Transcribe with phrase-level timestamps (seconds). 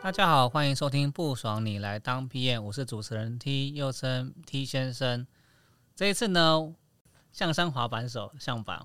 [0.00, 5.26] 大家好，欢迎收听不爽你来当 PM，我是主持人 T，又称 T 先生。
[5.94, 6.74] 这一次呢，
[7.30, 8.84] 象山滑板手向板，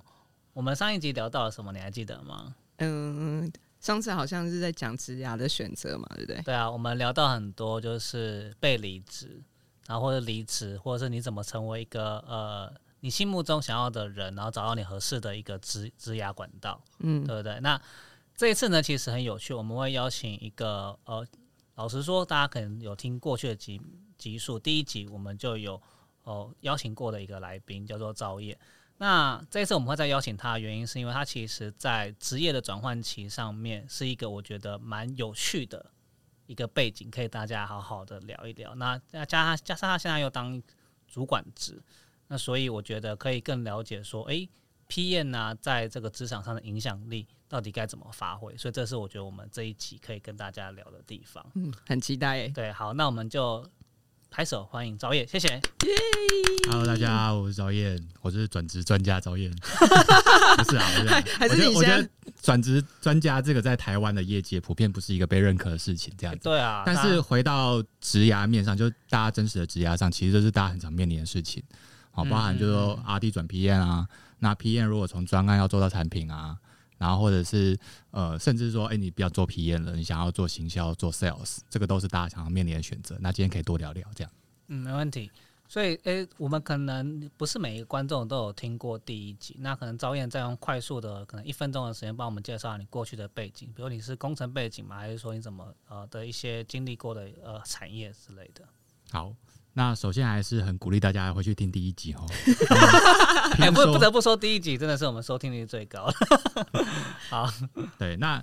[0.52, 1.72] 我们上一集聊到了什么？
[1.72, 2.54] 你还记得吗？
[2.80, 3.50] 嗯，
[3.84, 6.42] 上次好像是在讲职涯的选择嘛，对不对？
[6.44, 9.44] 对啊，我们聊到很多，就是被离职，
[9.88, 17.60] 然后或者离职，或者是你怎么成为一个呃你心目中想要的人，然后找到你合适的一个职职涯管道，嗯，对不对？
[17.60, 17.80] 那
[18.38, 21.28] 这一次呢，其实很有趣，我们会邀请一个呃，
[21.76, 23.82] 老实说，大家可能有听过去的集
[24.18, 25.82] 集数，第一集我们就有
[26.24, 28.58] 哦邀请过的一个来宾叫做赵烨。
[29.04, 35.86] 那这一次我们会再邀请他的原因，是因为他其实在职业的转换期上面是一个我觉得蛮有趣的
[36.46, 38.74] 一个背景，可以大家好好的聊一聊。
[38.76, 40.64] 那加加加上他现在又当
[41.06, 41.84] 主管职，
[42.30, 44.50] 那所以我觉得可以更了解说，诶
[44.88, 48.56] p n 呢在这个职场上的影响力到底该怎么发挥？
[48.56, 51.46] 所以这是我觉得我们这一集可以跟大家聊的地方。
[51.56, 52.48] 嗯，很期待诶。
[52.48, 53.70] 对，好，那我们就
[54.34, 55.62] 拍手欢迎赵烨，谢谢。
[56.68, 59.52] Hello，大家好，我是赵燕，我是转职专家赵燕。
[60.58, 62.10] 不是啊，不是啊还是我觉得
[62.42, 66.46] 转职专家这个在台湾的业界普遍不是一个被认可的事情，这样子。
[66.46, 71.62] 对啊，但是回到职涯面上，就大家真实的职涯上，其实这是大家很常面临的事情。
[72.10, 74.08] 好，包含就是说 R D 转 P N 啊，
[74.40, 76.58] 那 P N 如果从专案要做到产品啊，
[77.04, 77.78] 然后或者是
[78.12, 83.18] 呃，甚至说，哎、你不要做 P N 了，你想要做行销、做 Sales，这个都是大家想要面临的选择。
[83.20, 84.32] 那今天可以多聊聊这样。
[84.68, 85.30] 嗯，没问题。
[85.68, 94.98] 所以，诶、我们可能不是每一个观众都有听过第一集，那可能赵燕再用快速的可能一分钟的时间帮我们介绍你过去的背景，比如你是工程背景吗？
[94.98, 98.64] 还是说你怎么呃的一些经历过的呃产业之类的？
[99.12, 99.34] 好，
[99.74, 102.26] 那首先还是很鼓励大家回去听第一集哦。
[103.60, 106.86] 哎、不不得不说，第一集真的是我们收听率最高的。
[107.30, 107.52] 好，
[107.98, 108.42] 对，那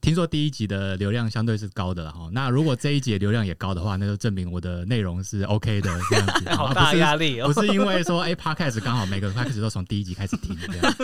[0.00, 2.30] 听说第一集的流量相对是高的了哈。
[2.32, 6.48] 那如果这一集的流量也高的话，那就证明我的内容是 OK 的这样子。
[6.56, 7.52] 好大压力哦。
[7.52, 10.94] 不是因为说哎、p o d c a s t 刚好每个 podcast 都从第一集开始听这样。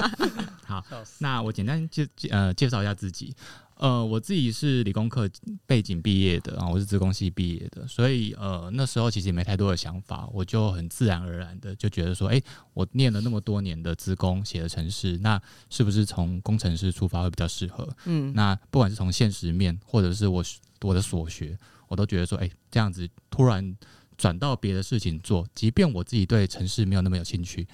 [0.65, 0.83] 好，
[1.19, 3.34] 那我简单介介呃介绍一下自己。
[3.77, 5.29] 呃，我自己是理工科
[5.67, 12.41] 背景毕业的啊，我是资工系毕业的，所以呃那时候其实也没太多的想法，我就很自然而然的就觉得说，哎、
[12.73, 17.87] 我念了那么多年的资工，写的城市，那是不是从工程师出发会比较适合？
[18.07, 20.43] 嗯，那不管是从现实面，或者是我
[20.81, 21.59] 我的所学，
[21.89, 23.77] 我都觉得说，哎、这样子突然
[24.17, 27.69] 转到别的事情做，即便我自己对城市没有那么有兴趣，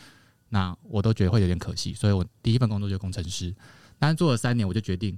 [0.48, 1.94] 那我都觉得会有点可惜。
[1.94, 3.54] 所以我第一份工作就是工程师，
[4.00, 5.16] 但是做了三年，我就决定，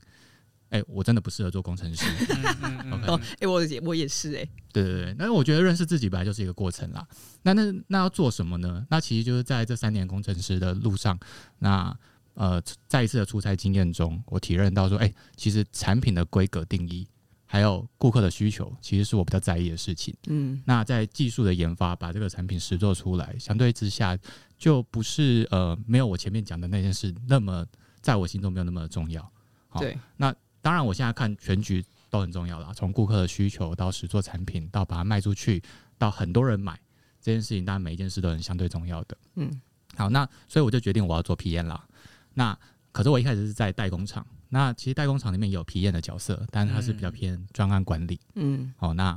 [0.74, 2.04] 哎、我真的不适合做工程师。
[2.90, 7.06] OK，哦，哎，我也我也是哎，对对对，那我觉得认识自己本来就是一个过程啦。
[7.42, 8.84] 那那那要做什么呢？
[8.90, 11.16] 那其实就是在这三年工程师的路上，
[11.60, 11.96] 那
[12.34, 17.06] 呃，再一次的出差经验中，我体认到说，哎、其实产品的规格定义，
[17.46, 20.12] 还有顾客的需求，其实是我比较在意的事情。
[20.26, 24.18] 嗯那在技术的研发，把这个产品实做出来，相对之下，
[24.58, 27.64] 就不是呃，没有我前面讲的那件事那么，
[28.00, 29.22] 在我心中没有那么重要。
[29.68, 29.96] 好对，
[30.64, 35.62] 当然，我现在看全局都很重要啦，从顾客的需求到实做产品，到把它卖出去，
[35.98, 36.80] 到很多人买
[37.20, 39.14] 这件事情，当然每一件事都很相对重要的。
[39.34, 39.60] 嗯
[39.94, 41.86] 好，那所以我就决定我要做 PM 啦。
[42.32, 42.58] 那
[42.92, 48.18] 可是我一开始是在代工厂，那其实代工厂里面也有 PM 的角色，但是它是比较偏专案管理。
[48.36, 49.12] 嗯好，那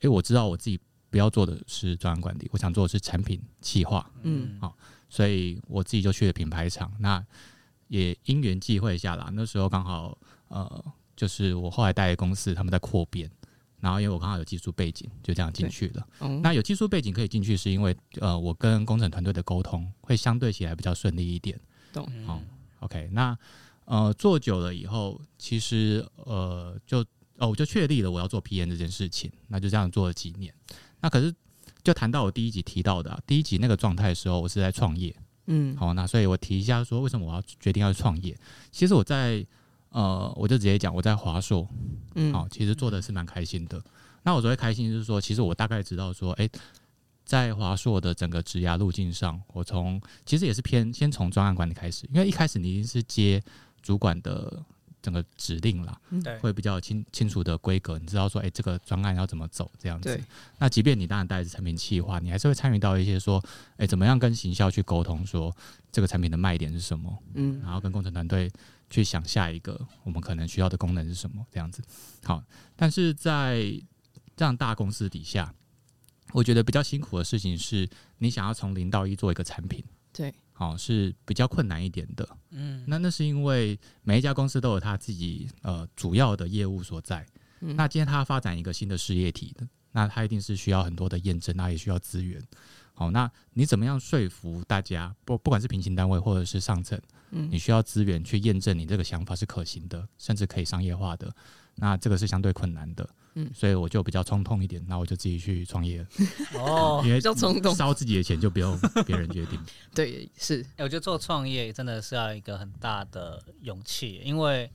[0.00, 4.74] 因为我知道我自己不要做的是专案管理，我想做的是产品企划，嗯好
[5.10, 6.90] 所以我自己就去了品牌厂。
[6.98, 7.22] 那
[7.88, 10.84] 也因缘际会下啦，那时候刚好呃，
[11.16, 13.30] 就是我后来带的公司他们在扩编，
[13.80, 16.06] 然后因为我刚好有技术背景，就这样进去了。
[16.18, 21.58] 哦，那有技术背景可以进去，是因为呃，我跟工程团队的沟通会相对起来比较顺利一点。
[21.92, 22.40] 懂好、
[22.80, 23.36] OK，那
[23.84, 27.00] 呃做久了以后，其实呃就
[27.38, 30.52] 哦我就确立了我要做 PM 这件事情，那就这样做了几年。
[31.00, 31.34] 那可是
[31.82, 35.14] 就谈到我第一集提到的、啊，第一集那个状态的时候，我是在创业。
[35.46, 38.36] 嗯好，那所以我提一下说，为什么我要决定要创业？
[38.70, 39.46] 其实我在
[39.90, 41.66] 呃，我就直接讲我在华硕，
[42.14, 42.32] 嗯。
[42.32, 43.82] 好、其实做的是蛮开心的。
[44.22, 46.50] 那我所谓开心，就是说，其实我大概知道说，诶，
[47.24, 53.42] 在华硕的整个职涯路径上，我从其实也是偏先从专案管理开始，因为一开始你一定是接
[53.82, 54.62] 主管的
[55.00, 60.20] 整个指令啦，对，会比较清清楚的规格，你知道说，诶，这个专案要怎么走这样子。
[60.58, 63.42] 那即便你当然带着产品企划，你还是会参与到一些说，
[63.76, 65.54] 诶，怎么样跟行销去沟通，说
[65.92, 67.60] 这个产品的卖点是什么，嗯。
[67.62, 68.50] 然后跟工程团队
[68.90, 71.82] 去想下一个我们可能需要的功能是什么这样子。
[72.24, 72.42] 好，
[72.74, 73.62] 但是在
[74.36, 75.54] 这样大公司底下，
[76.32, 77.88] 我觉得比较辛苦的事情是
[78.18, 82.28] 你想要从零到一做一个产品，对，好、是比较困难一点的。
[82.50, 87.26] 嗯，那那是因为每一家公司都有它自己呃主要的业务所在。
[87.60, 92.40] 嗯那今天它要发展一个新的事业体的，那它一定是需要很多的验证，那也需要资源。
[92.98, 95.14] 好，那你怎么样说服大家？
[95.24, 97.00] 不，不管是平行单位或者是上层，
[97.30, 101.32] 嗯你需要资源去验证你这个想法是可行的，甚至可以商业化的。
[101.76, 106.06] 那这个是相对困难的，嗯所以我就比较冲动一点，那我就自己去创业了，
[106.54, 109.56] 哦， 因为比较冲动，烧自己的钱就不用别人决定。
[109.94, 114.68] 对，是，欸我觉得做创业真的是要一个很大的勇气，因为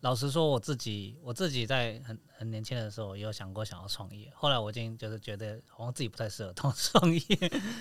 [0.00, 7.20] 老实说，我自己我自己在很很年轻的时候也有想过想要创业，后来我已经就是觉得好像自己不太适合当 创业，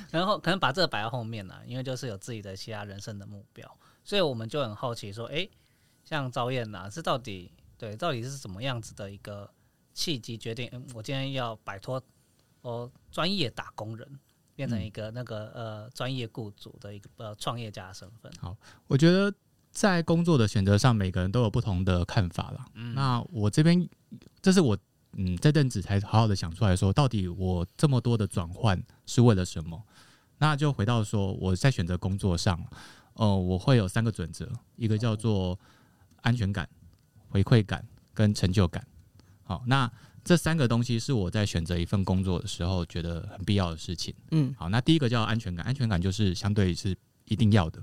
[0.10, 5.50] 然后可能把这个摆在后面了，因为就是有自己的其他人生的目标，所以我们就很好奇说，诶，
[6.04, 9.50] 像赵燕呐，是到底对到底是怎么样子的一个
[9.94, 12.02] 契机决定，嗯，我今天要摆脱
[12.62, 14.20] 哦专业打工人。
[14.58, 19.32] 变成一个那个呃专业雇主的一个呃创业家的身份，好我觉得
[19.78, 22.66] 在工作的选择上，每个人都有不同的看法啦。
[22.96, 23.88] 那我这边，
[24.42, 24.76] 这是我
[25.12, 29.80] 嗯这阵子才好好的想出来说，到底我这么多的转换是为了什么？
[30.40, 32.60] 那就回到说，我在选择工作上，
[33.14, 35.60] 呃，我会有三个准则，一个叫做
[36.24, 36.68] 安全感、
[37.30, 38.84] 回馈感跟成就感。
[39.44, 39.88] 好，那
[40.24, 44.12] 这三个东西是我在选择一份工作的时候觉得很必要的事情。
[44.32, 47.80] 嗯好，那第一个叫安全感，安全感就是相对是一定要的。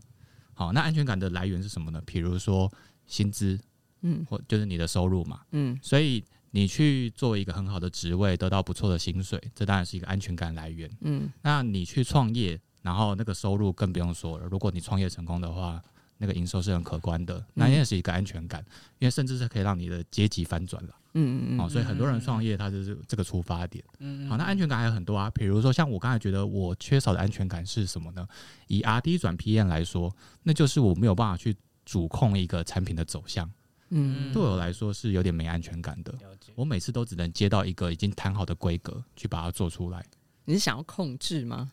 [0.54, 2.00] 好，那安全感的来源是什么呢？
[2.06, 2.70] 比如说
[3.06, 3.58] 薪资，
[4.02, 5.40] 嗯或就是你的收入嘛。
[5.52, 10.90] 嗯所以你去做一个很好的职位，得到不错的薪水，这当然是一个安全感来源。
[11.00, 14.46] 嗯那你去创业，然后那个收入更不用说了。
[14.46, 15.82] 如果你创业成功的话，
[16.18, 18.64] 那个营收是很可观的，那也是一个安全感，
[18.98, 20.90] 因为甚至是可以让你的阶级翻转了。
[21.16, 23.84] 嗯嗯嗯哦，所以很多人创业，他就是这个出发点。
[24.00, 28.26] 嗯好，那安全感还有很多啊，比如说像我刚才觉得我缺少的安全感是什么呢？
[28.66, 33.48] 以 R D 转 P N 来说，那就是我没有办法去主控一个产品的走向，
[33.90, 36.12] 嗯对我来说是有点没安全感的。
[36.56, 40.04] 我每次都只能接到一个已经谈好的规格去把它做出来，
[40.44, 41.70] 你是想要控制吗？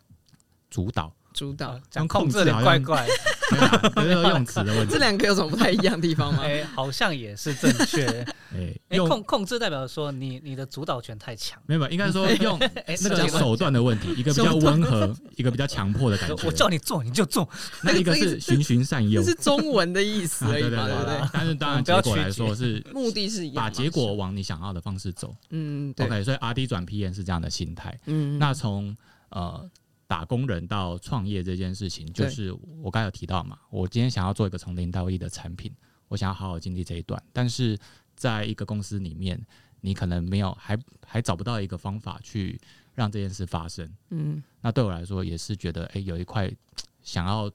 [0.70, 1.12] 主导。
[1.34, 3.08] 主导呃讲控控制的怪怪，
[4.04, 5.00] 没有用词的问题这。
[5.00, 6.44] 两个有什么不太一样的地方吗？
[6.46, 8.06] 哎，好像也是正确。
[8.54, 16.46] 哎，哎，控控制代表说你你的主导权太强，没有，应该说用哎，那个手段的问题，一个比较温和，一个比较强迫的感觉。
[16.46, 17.48] 我叫你做你就做，
[17.82, 21.30] 那一个是循循善诱这，是中文的意思啊而已嘛，对对对对不对？
[21.34, 25.34] 但是当然结果来说是目的是一样，把结果往你想要的方式走。
[25.50, 27.98] 嗯对 OK，所以 R D 转 P N 是这样的心态。
[28.06, 28.96] 嗯那从
[29.30, 29.70] 呃
[30.12, 35.74] 打工人到创业这件事情，就是我刚才有提到嘛，我今天想要做一个从零到一的产品，
[36.10, 37.80] 我想要好好经历这一段，但是
[38.14, 39.42] 在一个公司里面，
[39.80, 40.78] 你可能没有还
[41.08, 42.60] 还找不到一个方法去
[42.94, 43.90] 让这件事发生。
[44.10, 44.44] 嗯。
[44.60, 46.52] 那对我来说也是觉得，哎、有一块
[47.04, 47.50] 想要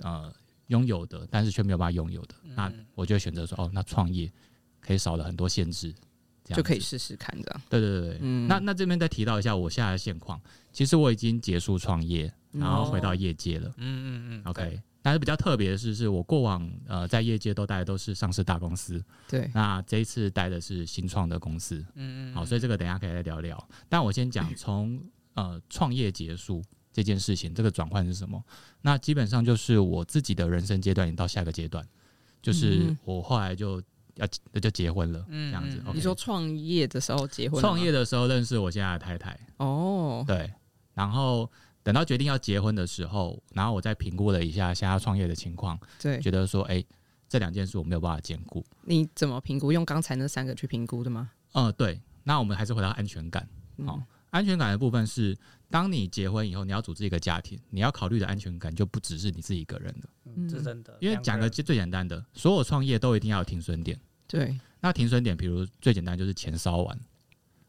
[0.00, 0.30] 呃
[0.66, 4.30] 拥有的，但是却没有办法拥有的，那我就选择说，哦，那创业
[4.78, 5.94] 可以少了很多限制，
[6.44, 7.62] 这样就可以试试看这样。
[7.68, 8.46] 对对对对，嗯。
[8.46, 10.40] 那那这边再提到一下我现在的现况，
[10.72, 13.68] 其实我已经结束创业，然后回到业界了。
[13.76, 21.84] 嗯嗯嗯 OK，但是比较特别的是，是我过往呃在业界都待的都是上市大公司，对，那这一次待的是新创的公司。
[21.94, 23.68] 嗯嗯，好，所以这个等一下可以再聊聊。
[23.88, 25.00] 但我先讲 从
[25.34, 28.42] 呃创业结束这件事情，这个转换是什么？
[28.82, 31.86] 那基本上就是我自己的人生阶段已经到下个阶段，
[32.42, 32.98] 就是嗯。
[33.04, 33.82] 我后来就
[34.16, 34.26] 要
[34.60, 35.88] 就结婚了，嗯这样子嗯。
[35.88, 40.52] OK 你说创业的时候结婚，创业的时候认识我现在的太太，哦，对，
[40.94, 41.50] 然后
[41.82, 46.82] 等到决定要结婚的时候，然后我再评估了一下现在创业的情况，对，觉得说，哎、
[47.28, 48.64] 这两件事我没有办法兼顾。
[48.82, 49.72] 你怎么评估？
[49.72, 51.30] 用刚才那三个去评估的吗？
[51.52, 53.48] 嗯、对，那我们还是回到安全感。
[53.76, 55.36] 嗯好、安全感的部分是，
[55.70, 60.08] 当你结婚以后，你要组织一个家庭，你要考虑的安全感就不只是你自己一个人了。
[60.24, 63.98] 嗯，这是真的，因为讲个最最简单的，所有创业都一定要有停损点。
[64.26, 66.98] 对那停损点，比如最简单就是钱烧完、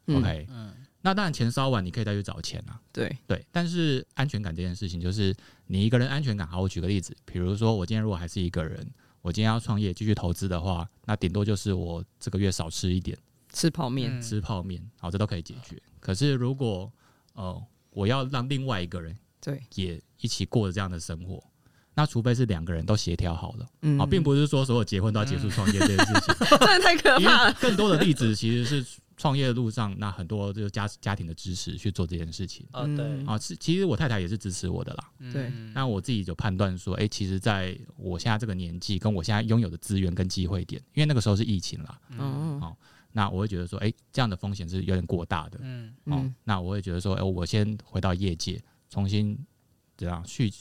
[0.06, 0.72] 嗯 o k 嗯
[1.02, 2.80] 那当然钱烧完，你可以再去找钱啊。
[2.92, 5.32] 对，对，但是安全感这件事情，就是
[5.66, 6.44] 你一个人安全感。
[6.44, 8.84] 好，我举个例子，比如说我今天如果还是一个人，
[9.22, 13.16] 我今天要创业继续投资的话，那顶多就是我这个月少吃一点，
[13.52, 15.80] 吃泡面，嗯吃泡面，好，这都可以解决。
[16.00, 16.92] 可是如果
[17.34, 17.62] 呃
[17.96, 21.42] 我要让另外一个人对，也一起过着这样的生活，
[21.94, 23.98] 那除非是两个人都协调好了，嗯。
[23.98, 27.52] 啊，并不是说所有结婚都要结束创业这件事情， 真的太可怕了。
[27.54, 28.84] 更多的例子其实是
[29.16, 32.66] 创业的路上，那很多就是家家庭的支持去做这件事情。
[32.72, 33.02] 哦，对。
[33.02, 35.10] 嗯，啊，是其实我太太也是支持我的啦。
[35.32, 35.72] 对嗯。
[35.74, 42.76] 那我自己就判断说，哎、其实在我现在这个年纪，跟我现在拥有的资源跟机会点，因为那个时候是疫情啦，嗯，好
[43.16, 45.58] 那我会觉得说，哎、这样的风险是有点过大的。
[45.62, 49.34] 嗯哦，嗯那我会觉得说，哎、我先回到业界，重新
[49.96, 50.52] 怎样去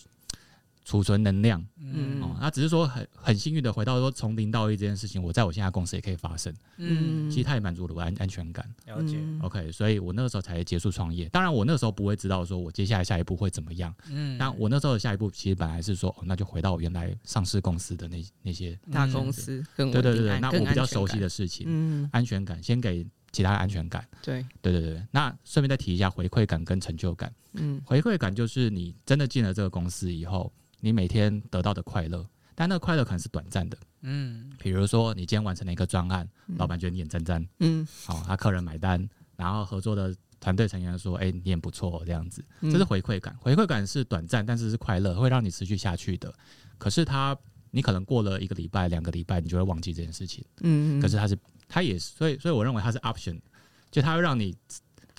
[0.85, 1.61] 储存能量。
[1.77, 6.53] 嗯哦，那只是说很很幸运的回到说从零到一这件事情，我在我现在公司也可以发生。
[6.77, 8.65] 嗯，其实它也满足了我安安全感。
[8.85, 11.27] 了解，嗯 OK，所以我那个时候才结束创业。
[11.29, 13.93] 当然，我那个时候不会知道说我接下来下一步会怎么样。
[14.09, 24.07] 嗯，那我那时候的下一步其实本来是说，哦，那就回到我原来上市公司的那那些，大公司对对对对，那我比较熟悉的事情，嗯，安全感先给其他的安全感。
[24.21, 27.33] 对，对对对，那顺便再提一下回馈感跟成就感。
[27.57, 30.51] 嗯回馈感就是你真的进了这个公司以后，
[30.85, 32.23] 你每天得到的快乐，
[32.53, 33.75] 但那个快乐可能是短暂的。
[34.03, 43.35] 嗯比如说你今天完成了一个专案，老板觉得你眼睁睁，嗯，好、他客人买单，然后合作的团队成员说，哎、你也不错，这样子，嗯这是回馈感。
[43.39, 46.31] 回馈感是短暂，但是是快乐，会让你持续下去的。
[46.77, 47.35] 可是他，
[47.71, 50.45] 你可能过了一个礼拜、两个礼拜，你就会忘记这件事情。
[50.61, 51.35] 嗯，可是他是，
[51.67, 53.39] 他也是，所以，所以我认为他是 option，
[53.89, 54.55] 就他会让你，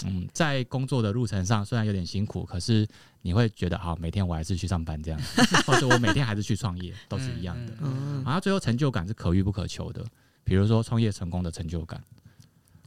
[0.05, 2.87] 嗯，在工作的路程上虽然有点辛苦，可是
[3.23, 5.21] 你会觉得，好，每天我还是去上班这样，
[5.67, 7.73] 或者我每天还是去创业，都是一样的。
[7.81, 10.05] 嗯然后最后成就感是可遇不可求的，
[10.45, 12.03] 比如说创业成功的成就感，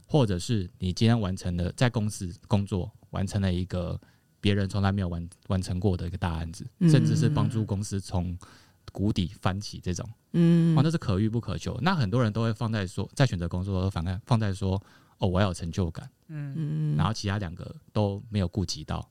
[0.06, 4.00] 或者是你今天完成了在公司工作完成了一个
[4.40, 6.88] 别人从来没有完完成过的一个大案子，嗯。
[6.88, 8.36] 甚至是帮助公司从
[8.92, 10.76] 谷底翻起这种，嗯。
[10.76, 11.78] 哦，那是可遇不可求。
[11.82, 14.80] 那很多人都会放在说，在选择工作的时候反看放在说，
[15.18, 19.06] 哦，我要有成就感，嗯嗯，然后其他两个都没有顾及到，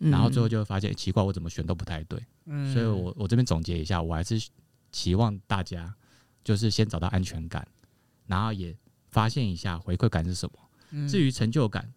[0.00, 2.18] 嗯然后最后就会发现、诶奇怪，我怎么选都不太对。
[2.46, 4.48] 嗯，所以我我这边总结一下，我还是
[4.90, 5.94] 期望大家
[6.42, 7.66] 就是先找到安全感，
[8.26, 8.76] 然后也
[9.10, 10.58] 发现一下回馈感是什么。
[10.90, 11.90] 嗯至于成就感，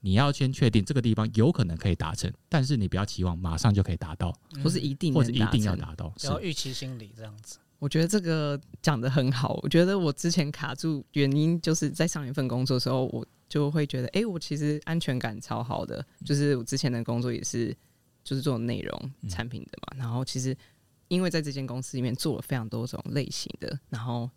[0.00, 6.12] 你要先确定这个地方有可能可以达成，但是你不要期望马上就可以达到，或是一定或者一定要达到。
[6.16, 9.58] 是不要预期心理这样子，我觉得这个讲的很好。
[9.62, 17.76] 我觉得我之前卡住原因就是在上一份工作的时候，我就会觉得，哎、我其实安全感超好的，就是我之前的工作也是
[18.24, 19.98] 就是做内容嗯产品的嘛。
[19.98, 20.56] 然后其实
[21.08, 24.30] 因为在这间公司里面做了非常多种类型的，然后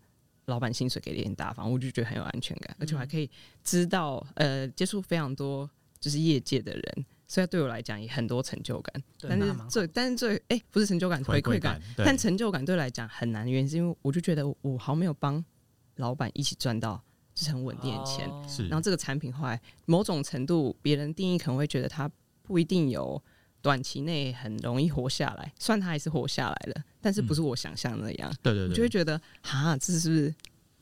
[0.48, 3.32] 老板薪水给的也很大方，我就觉得很有安全感，而且我还可以
[3.64, 9.02] 知道呃接触非常多就是业界的人，所以对我来讲也很多成就感。
[9.22, 15.42] 但是对那蛮好最但是最哎、不是成就感，回馈感。，对但成就感对我来讲很难，原因是因为我就觉得我好没有帮
[15.96, 18.46] 老板一起赚到就是很稳定的钱，哦。
[18.48, 18.68] 是。
[18.68, 22.10] 然后这个产品后来某种程度别人定义可能会觉得它
[22.42, 23.22] 不一定有
[23.62, 30.34] 短期内很容易活下来，虽然它还是活下来了，但是不是我想象的那样，对对对，我就会觉得哈，这是不是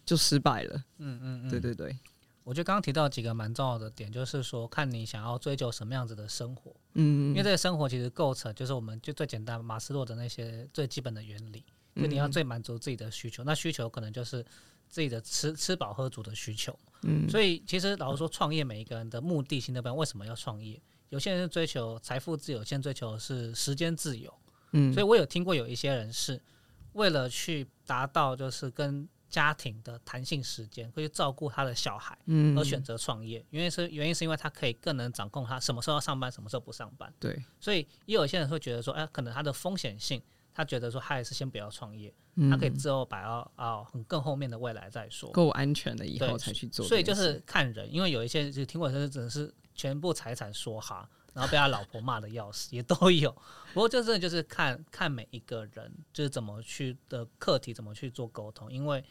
[0.06, 0.76] 就失败了？
[0.98, 1.98] 嗯嗯嗯，对对对，
[2.44, 11.64] 我觉得刚刚提到几个蛮重要的点，就是说看你想要追求什么样子的生活，嗯，因为这个生活其实构成就是我们就最简单马斯洛的那些最基本的原理，
[11.96, 12.32] 就你要嗯。
[12.34, 14.46] 最满足自己的需求，那需求可能就是
[14.94, 16.78] 自己的吃吃饱喝足的需求。
[17.02, 19.98] 嗯，所以其实老实说，创业每一个人的目的性都不一样。
[19.98, 20.80] 为什么要创业？
[21.10, 24.32] 有些人是追求财富自由，有些人追求的是时间自由。
[24.74, 26.40] 嗯，所以我有听过有一些人是
[26.92, 33.44] 为了去达到就是跟家庭的弹性时间，会去照顾他的小孩，嗯而选择创业。
[33.50, 37.12] 原因是原因是因为他可以更能掌控他什么时候要上班，什么时候不上班。
[37.20, 40.22] 对，所以也有些人会觉得说，哎，可能他的风险性，
[40.54, 45.32] 他觉得说他还是先不要创业，嗯他可以之后摆到啊很更后面的未来再说。
[45.32, 53.32] 够安全的以后才去做所以，就是看人，因为有一些就听过是只是全部财产说哈， 然后被他老婆骂的要死，也都有。
[53.74, 58.72] 不过这真的就是看看每一个人就是怎么去的课题，怎么去做沟通。
[58.72, 59.04] 因为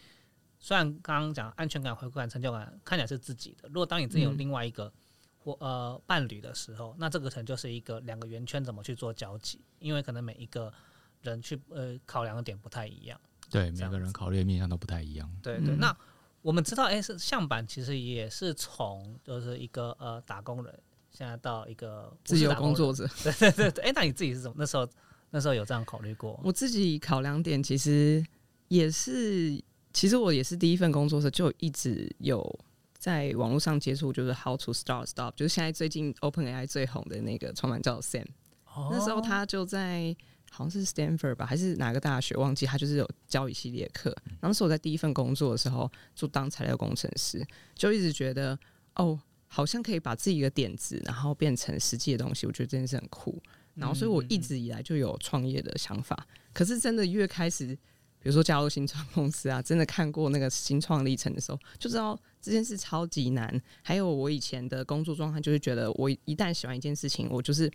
[0.60, 4.92] 虽然刚刚讲安全感、回馈感、成就感看起来是自己的，如果当你自己有嗯另外一个
[5.38, 10.72] 或呃伴侣的时候，那这个可能就是一个两个圆圈怎么去做交集，因为可能每一个
[11.22, 13.20] 人去呃考量的点不太一样。
[13.50, 15.30] 对每个人考虑的面向都不太一样。
[15.42, 15.96] 对对，嗯那
[16.40, 23.06] 我们知道，哎、是向板其实也是从就是一个呃打工人，现在到一个自由是打人，工作者。
[23.22, 24.88] 对对对对，哎、那你自己是怎么那时候
[25.30, 26.40] 那时候有这样考虑过？
[26.42, 28.24] 我自己考量点其实
[28.68, 29.62] 也是，
[29.92, 32.58] 其实我也是第一份工作的时候就一直有
[32.98, 38.26] 在网络上接触，就是 How to Start Stop，就是现在最近 Open AI 最红的那个创办叫 Sam，、
[38.90, 40.16] 那时候哦他就在
[40.54, 44.14] 好像是 Stanford 吧，还是哪个大学忘记，他就是有教一系列课。
[44.26, 47.42] 然后那时我在第一份工作的时候，就当材料工程师，
[47.74, 48.58] 就一直觉得
[48.96, 53.42] 哦，好像可以把自己的点子，然后变成实际的东西，我觉得这件事很酷。
[53.74, 56.26] 然后，所以我一直以来就有创业的想法。
[56.52, 57.68] 可是真的越开始
[58.22, 63.60] 比如说加入新创公司啊，真的看过那个新创历程的时候，就知道这件事超级难。
[63.82, 67.68] 还有我以前的工作状态，就是觉得我一旦喜欢一件事情，我就是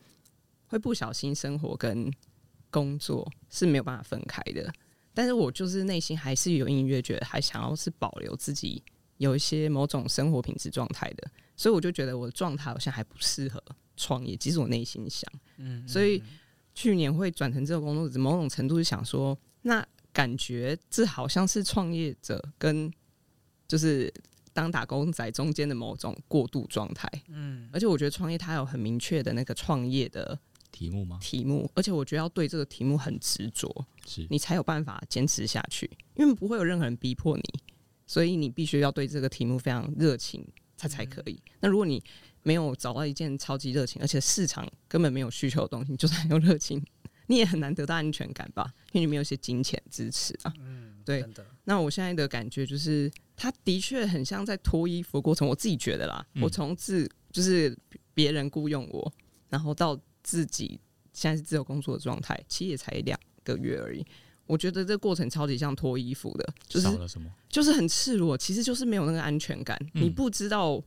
[0.67, 2.09] 会不小心生活跟
[2.69, 4.71] 工作是没有办法分开的。
[5.13, 8.83] 但是我就是内心还是有隐约觉得，还想要是保留自己
[9.17, 13.63] 有一些某种生活品质状态的，所以我就觉得我的状态好像还不适合
[13.95, 14.35] 创业。
[14.37, 16.21] 其实我内心想，嗯，所以
[16.73, 19.85] 去年会转成这个工作，某种程度是想说，那。
[20.13, 22.91] 感觉这好像是创业者跟
[23.67, 24.11] 就是
[24.51, 30.39] 当打工仔中间的某种过渡状态，嗯，而且我觉得创业它有很明确的那个创业的
[30.71, 31.17] 题目吗？
[31.21, 37.43] 题目，而且我觉得要对这个题目很执着，是你才有办法坚持下去，因为不会有任何人逼迫你，
[38.05, 40.45] 所以你必须要对这个题目非常热情，
[40.77, 41.41] 它才可以。
[41.59, 42.03] 那如果你
[42.43, 46.83] 没有找到一件超级热情，而且市场根本没有需求的东西，就算有热情。
[47.29, 50.53] 你也很难得到安全感吧，因为你没有一些金钱支持啊。
[50.59, 51.25] 嗯，对。
[51.65, 55.45] 那我现在的感觉就是，他的确很像在脱衣服过程。
[55.45, 57.77] 我自己觉得啦，我从自就是
[58.13, 59.13] 别人雇佣我，
[59.49, 60.79] 然后到自己
[61.13, 64.05] 现在是自由工作的状态，其实也才两个月而已。
[64.45, 66.87] 我觉得这过程超级像脱衣服的，就是
[67.47, 69.79] 就是很赤裸，其实就是没有那个安全感。
[69.93, 70.83] 你不知道。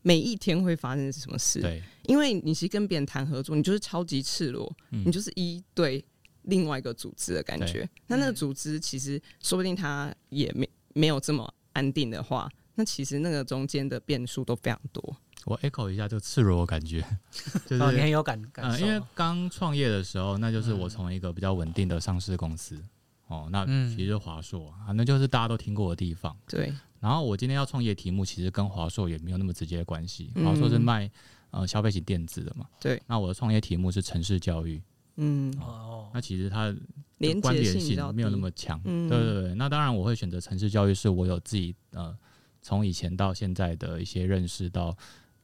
[0.00, 1.60] 每一天会发生什么事？
[1.60, 6.02] 对，因为你其实跟别人谈合作，你就是超级赤裸，你就是一对
[6.42, 7.86] 另外一个组织的感觉。
[8.06, 15.16] 那那个组织其实说不定他也没没有这么安定的话，那其实那个中间的变数都非常多。
[15.44, 17.04] 我 echo 一下这个赤裸的感觉，
[17.66, 18.84] 就是你很有感感受。
[18.84, 22.78] 因为刚创业的时候，那就是我从一个比较稳定的上市公司
[23.28, 23.64] 哦，那
[23.94, 26.36] 其实华硕啊，那就是大家都听过的地方。
[26.46, 26.72] 对。
[27.00, 30.32] 然后我今天要创业题目，其实跟华硕也没有那么直接的关系。
[30.44, 31.08] 华硕是卖
[31.52, 32.66] 呃消费型电子的嘛？
[32.80, 33.00] 对。
[33.06, 34.82] 那我的创业题目是城市教育。
[35.16, 36.10] 嗯哦。
[36.12, 36.74] 那其实它
[37.40, 38.82] 关联性没有那么强。
[38.82, 39.54] 对对对。
[39.54, 42.16] 那当然我会选择城市教育，是我有自己呃
[42.60, 44.96] 从以前到现在的一些认识，到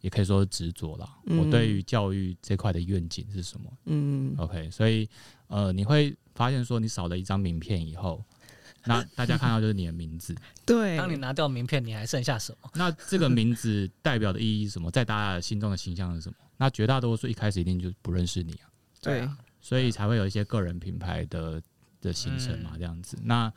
[0.04, 1.08] 也可以说是执着了。
[1.24, 3.72] 我对于教育这块的愿景是什么？
[3.86, 4.34] 嗯。
[4.36, 5.08] OK，所以
[5.46, 8.22] 呃你会发现说你少了一张名片以后。
[8.86, 10.98] 那大家看到就是你的名字，对。
[10.98, 12.68] 当你拿掉名片，你还剩下什么？
[12.74, 14.90] 那这个名字代表的意义是什么？
[14.90, 16.36] 在大家心中的形象是什么？
[16.58, 18.68] 那绝大多数一开始一定就不认识你啊。
[19.00, 19.26] 对。
[19.62, 21.62] 所以才会有一些个人品牌的
[22.02, 23.16] 的形成嘛，这样子。
[23.22, 23.50] 那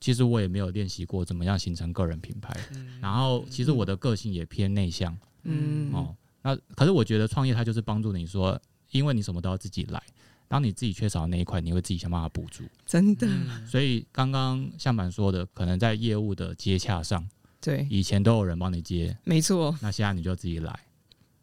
[0.00, 2.54] 其实我也没有练习过怎么样形成个人品牌。
[3.00, 5.16] 然后其实我的个性也偏内向。
[5.42, 5.92] 嗯。
[5.92, 10.02] 哦，那可是我觉得创业它就是帮助你说，因为你什么都要自己来。
[10.50, 12.64] 当你自己缺少的那一块，你会自己想办法补足。
[12.86, 13.28] 真的。
[13.66, 17.28] 所以刚刚向板说的，可能在业务的接洽上，
[17.60, 19.76] 对，以前都有人帮你接，没错。
[19.82, 20.80] 那现在你就自己来。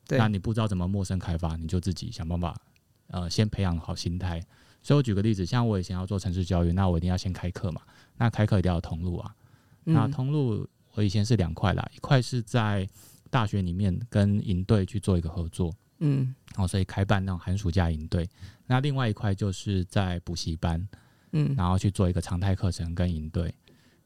[0.07, 0.17] 对。
[0.17, 2.59] 那你不知道怎么陌生开发，你就自己想办法，
[3.07, 4.41] 呃，先培养好心态。
[4.81, 7.81] 所以我举个例子，像我以前要做城市教育，那我一定要先开课嘛。
[8.17, 9.35] 那开课一定要通路啊。
[9.83, 12.87] 那通路我以前是两块啦，一块是在
[13.35, 15.75] 大学里面跟营队去做一个合作。
[15.99, 18.29] 嗯，然后所以开办那种寒暑假营队，
[18.65, 20.87] 那另外一块就是在补习班，
[21.31, 23.53] 嗯，然后去做一个常态课程跟营队。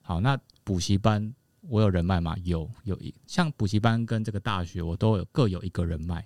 [0.01, 2.35] 好，那补习班我有人脉吗？
[2.43, 6.25] 有，有一像补习班跟这个大学，我都有各有一个人脉，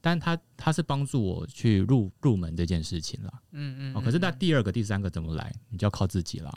[0.00, 3.96] 但他他是帮助我去入入门这件事情了，嗯嗯。
[3.96, 5.52] 哦，可是那第二个、第三个怎么来？
[5.68, 6.52] 你就要靠自己了，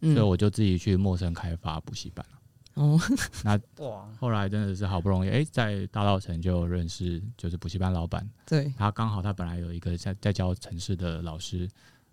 [0.00, 2.38] 所以我就自己去陌生开发补习班了。
[2.74, 2.98] 哦，
[3.44, 8.28] 那 哇，后来真的是好不容易，哎，在大稻城就认识，就是补习班老板。
[8.46, 11.68] 对，他刚好他本来有一个在在教城市的老师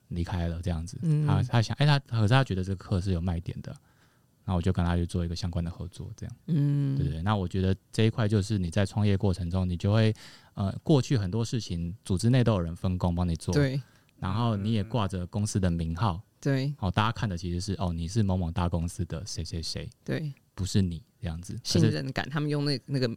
[0.10, 3.74] 离开了，这样子，他他想，哎，他可是他觉得这个课是有卖点的，
[4.44, 7.22] 那我就跟他去做一个相关的合作，这样，嗯，对对。
[7.22, 10.14] 那我觉得这一块就是你在创业过程中，你就会，
[10.56, 13.82] 呃，过去很多事情组织内都有人分工帮你做，对，
[14.18, 20.34] 然后你也挂着公司的名号，对，哦，大家看的其实是哦，你是某某大公司的谁谁谁，对。
[20.60, 23.10] 不是你这样子，信任感，他们用那那个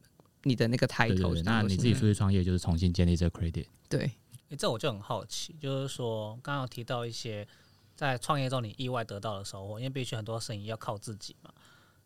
[0.44, 3.66] 你的那个抬头，那你自己出去创业就是重新建立这个 credit。
[3.88, 4.08] 对，
[4.56, 7.44] 这我就很好奇，就是说刚刚提到一些
[7.96, 11.52] 在创业中你意外得到的收获，因为必须很多生意要靠自己嘛。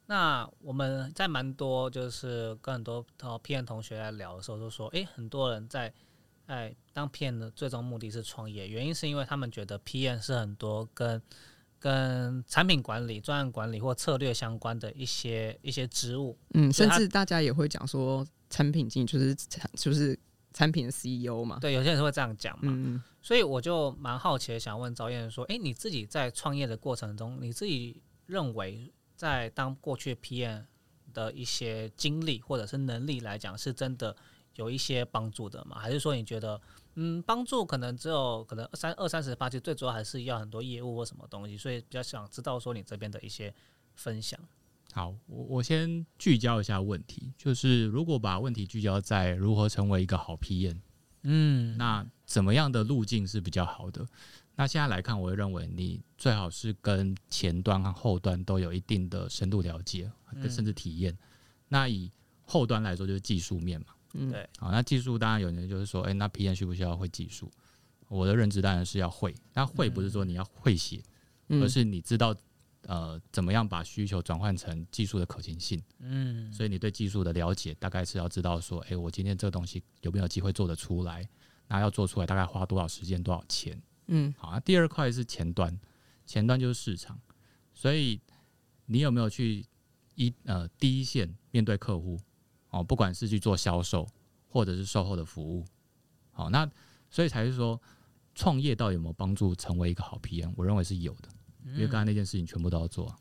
[0.07, 5.93] 那我们在蛮多就是跟很多呃 P N 同学来聊的时候，都说，哎，很多人在
[6.47, 11.21] 哎当 P N 的最终目的是创业，原因是因为他们觉得 P N 是很多跟
[11.87, 20.19] 跟产品管理、专案管理或策略相关的一些一些职务，嗯，甚至大家也会讲说，产品经理就是产就是
[20.53, 30.65] 产品的 CEO 嘛，对，有些人会这样讲嘛，嗯，所以我就蛮好奇的，想问赵燕说，哎，你自己在创业的过程中，你自己认为在当过去 PM
[31.15, 34.17] 的一些经历或者是能力来讲，是真的
[34.57, 35.79] 有一些帮助的吗？
[35.79, 36.61] 还是说你觉得
[36.97, 43.55] 嗯，帮助可能只有可能三二三十八，其实最主要还是要很多业务或什么东西，所以比较想知道说你这边的一些
[43.95, 44.39] 分享。
[44.93, 50.79] 好，我我先聚焦一下问题，就是如果把问题聚焦在如何成为一个好 PM，
[51.23, 54.07] 嗯，那怎么样的路径是比较好的？
[54.55, 61.15] 那现在来看，我会认为你最好是跟前端和后端都有一定的深度了解，跟甚至体验。
[61.69, 62.11] 那以
[62.47, 63.89] 后端来说，就是技术面嘛。
[64.17, 67.51] 嗯对，好，那技术当然有人就是说，哎、那 PM 需不需要会技术？
[68.09, 69.35] 我的认知当然是要会。
[69.53, 71.03] 那会不是说你要会写，
[71.49, 72.35] 嗯而是你知道
[72.83, 75.83] 呃怎么样把需求转换成技术的可行性。
[75.99, 81.29] 嗯，所以你对技术的了解，大概是要知道说，哎、我今天这个东西有没有机会做得出来？
[81.69, 83.81] 那要做出来大概花多少时间、多少钱？
[84.07, 85.77] 嗯好，那第二块是前端，
[86.25, 87.21] 前端就是市场，
[87.75, 88.21] 所以
[88.87, 89.67] 你有没有去
[90.15, 92.17] 一呃第一线面对客户
[92.79, 94.07] 哦，不管是去做销售
[94.49, 95.65] 或者是售后的服务，
[96.33, 96.69] 好，那
[97.11, 97.81] 所以才是说
[98.35, 100.53] 创业到底有没有帮助成为一个好 PM？
[100.57, 101.29] 我认为是有的，
[101.75, 103.17] 因为刚才那件事情全部都要做啊。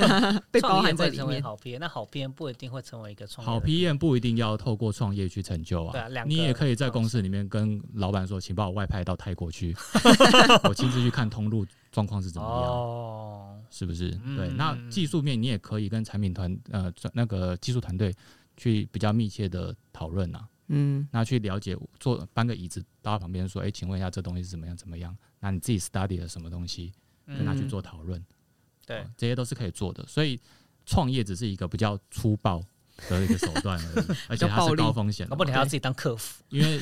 [0.50, 1.26] 被包创业含在里面。
[1.26, 9.74] 会成为好 PM，那好 PM 不一定会成为一个创业好的 PM 不一定要透过创业去成就啊，对啊你也可以在公司里面跟老板说，请把我外派到泰国去，
[10.64, 12.70] 我亲自去看通路状况是怎么样。
[12.70, 14.18] 哦，是不是？
[14.22, 18.14] 嗯对，那技术面你也可以跟产品团呃那个技术团队
[18.58, 25.16] 去比较密切的讨论啊，嗯那去了解做搬个椅子到他旁边说，哎、请问一下这东西是怎么样怎么样？
[25.40, 26.92] 那你自己 study 了什么东西，
[27.26, 28.26] 跟他去做讨论，嗯
[28.84, 30.04] 对哦，这些都是可以做的。
[30.06, 30.38] 所以
[30.84, 32.62] 创业只是一个比较粗暴
[33.08, 36.80] 的一个手段而已， 而且它是高风险不你还要自己当客服，因为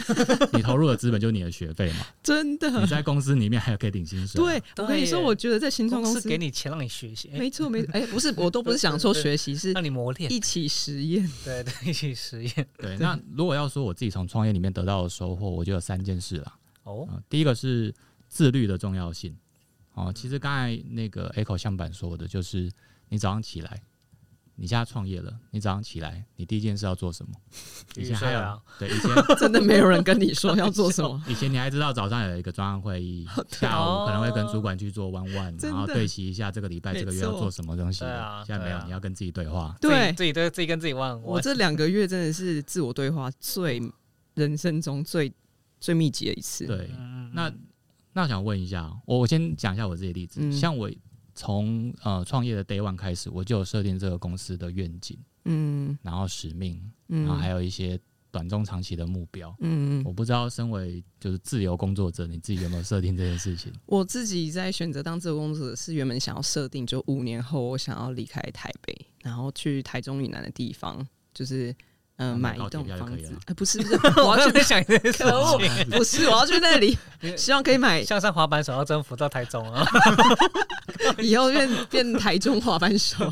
[0.53, 2.71] 你投入的资本就是你的学费嘛，真的。
[2.81, 11.31] 你在公司里面还有可以领薪水啊，对，我跟你说，我觉得在新创公司给你钱让你学习，哎没错没错， 哎，不是，我都不是想说学习，是让你磨练，一起实验。
[11.45, 12.67] 对对，一起实验。
[12.79, 12.97] 对。
[12.99, 16.57] 那如果要说我自己从创业里面得到的收获，我就有三件事啦。
[16.85, 17.95] 哦，呃，第一个是
[18.29, 19.37] 自律的重要性。
[19.95, 22.71] 哦，其实刚才那个 Echo 向板说的，就是
[23.09, 23.83] 你早上起来，
[24.59, 27.33] 你现在创业了，你早上起来，你第一件事要做什么？
[27.97, 38.01] 以前还有、啊对，以前 真的没有人跟你说要做什么， 以前你还知道早上有一个专案会议，下午可能会跟主管去做 one one，然后对齐一下这个礼拜这个月要做什么东西。
[38.01, 39.77] 对啊现在没有，啊你要跟自己对话。
[39.81, 43.81] 对自己对自己跟自己问，我这两个月真的是自我对话最
[44.35, 45.33] 人生中最
[45.79, 46.67] 最密集的一次。
[46.67, 47.53] 对，嗯那
[48.15, 50.41] 那我想问一下，我我先讲一下我自己的例子。
[50.43, 50.91] 嗯像我
[51.37, 57.97] 从呃创业的 day one 开始，我就有设定这个公司的愿景，嗯然后使命，嗯，然后还有一些
[58.33, 59.55] 短中长期的目标。
[59.61, 63.73] 嗯，我不知道，身为就是自由工作者，你自己有没有设定这件事情？
[63.87, 71.77] 我自己在选择当自由工作者是原本想要设定，就五年后我想要离开台北，然后去台中以南的地方，就是嗯、
[72.17, 73.39] 呃哦买一栋房子票就可以了。
[73.47, 76.97] 哎、不是不是，我要去 想一件事可恶情，不是，我要去那里，
[77.37, 79.87] 希望可以买， 向上滑板手要征服到台中啊，
[81.19, 83.31] 以后变变台中滑板手。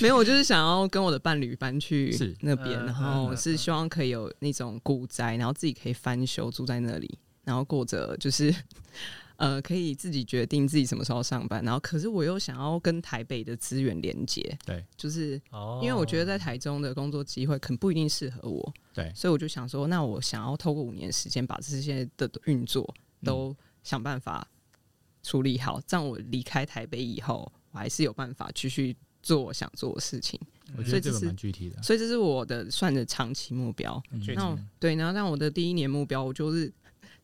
[0.00, 8.54] 没有，我就是想要跟我的伴侣搬去那边，嗯然后嗯是希望可以有那种古宅，然后自己可以翻修住在那里，然后过着就是
[9.36, 24.46] 呃可以自己决定自己什么时候上班，然后可是我又想要跟台北的资源连接，对就是哦因为我觉得在台中的工作机会可能不一定适合我，对，所以我就想说，那我想要透过五年时间把这些的运作都想办法
[25.22, 30.40] 处理好，这样我离开台北以后，我还是有办法继续做我想做的事情。
[30.76, 31.80] 我觉得这个蛮具体的。
[31.82, 34.02] 所以这是我的算的长期目标。
[34.20, 36.72] 具体那对，然后让我的第一年目标，我就是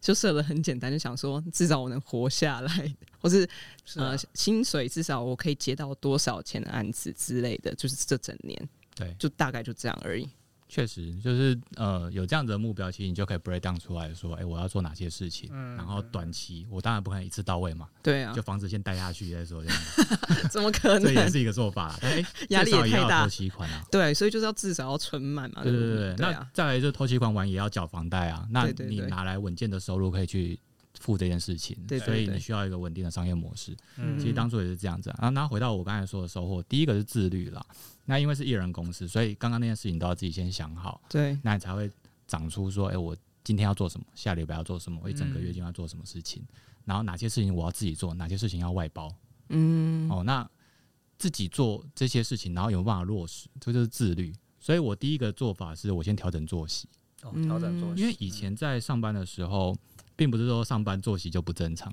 [0.03, 3.49] 就设的很简单，就想说至少我能活下来，或是
[3.95, 10.29] 呃薪水至少我可以接到多少钱的案子之类的，就是这整年对，就大概就这样而已。
[10.73, 15.51] 确实就是呃有这样子的目标，其实你就可以 break down 出来说，哎、我要做哪些事情。
[15.53, 19.79] 嗯然后短期我当然不可能一次到位嘛，对啊就，房子先贷下去再说，这样
[20.51, 21.03] 怎么可能？
[21.03, 21.99] 这也是一个做法啦。
[22.01, 23.85] 哎、 压力也太大投期款啊。
[23.91, 25.63] 对，所以就是要至少要存满嘛。
[25.63, 28.47] 对对不对对，那再来就是投期款完也要缴房贷啊。
[28.51, 30.59] 那你拿来稳健的收入可以去
[31.03, 33.77] 付这件事情，所以你需要一个稳定的商业模式。
[33.97, 35.17] 嗯其实当初也是这样子啊。
[35.21, 37.65] 然后那回到我刚才说的收获，第一个是自律啦。
[38.05, 41.91] 那因为是艺人公司，所以刚刚那件事情都要自己先想好，对，那你才会
[42.27, 46.43] 长出说，哎、我今天要做什么，下礼拜要做什么，我一整个月就要做什么事情，
[46.85, 49.13] 然后哪些事情我要自己做，哪些事情要外包。
[49.51, 50.49] 嗯，哦，那
[51.19, 54.33] 自己做这些事情，然后有没有办法落实，这就是自律。
[54.59, 56.89] 所以我第一个做法是我先调整作息，
[57.23, 59.77] 哦调整作息，因为以前在上班的时候，
[60.23, 61.93] 并不是说上班作息就不正常。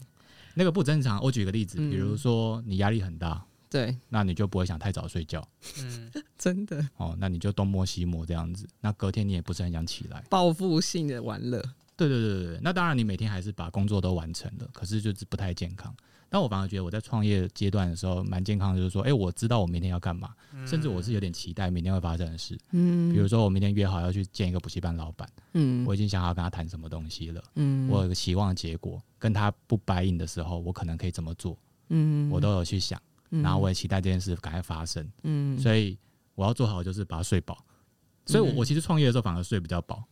[0.54, 5.44] 那个不正常，我举个例子，比如嗯说你压力很大，对，那你就不会想太早睡觉
[5.80, 10.24] 嗯 真的哦，那你就东摸西摸这样子，那隔天你也不是很想起来。
[10.30, 11.63] 报复性的玩乐。
[12.00, 15.94] 对对对对对，那当然你每天还是把工作都完成了，可是就是不太健康。
[16.32, 20.34] 但我反而觉得我在创业阶段的时候蛮健康的，就是说，哎、我知道我明天要干嘛，
[20.64, 22.56] 甚至我是有点期待明天会发生的事。
[22.70, 31.58] 嗯，比如说我明天约好要去见一个补习班老板，嗯我已经想好跟他谈什么东西了，嗯我有个期望的结果，跟他不白应的时候，我可能可以怎么做，
[31.90, 35.12] 嗯我都有去想，嗯然后我也期待这件事赶快发生。
[35.24, 35.98] 嗯所以
[36.36, 37.58] 我要做好就是把它睡饱。
[38.28, 40.04] 所以我，嗯我其实创业的时候反而睡比较饱。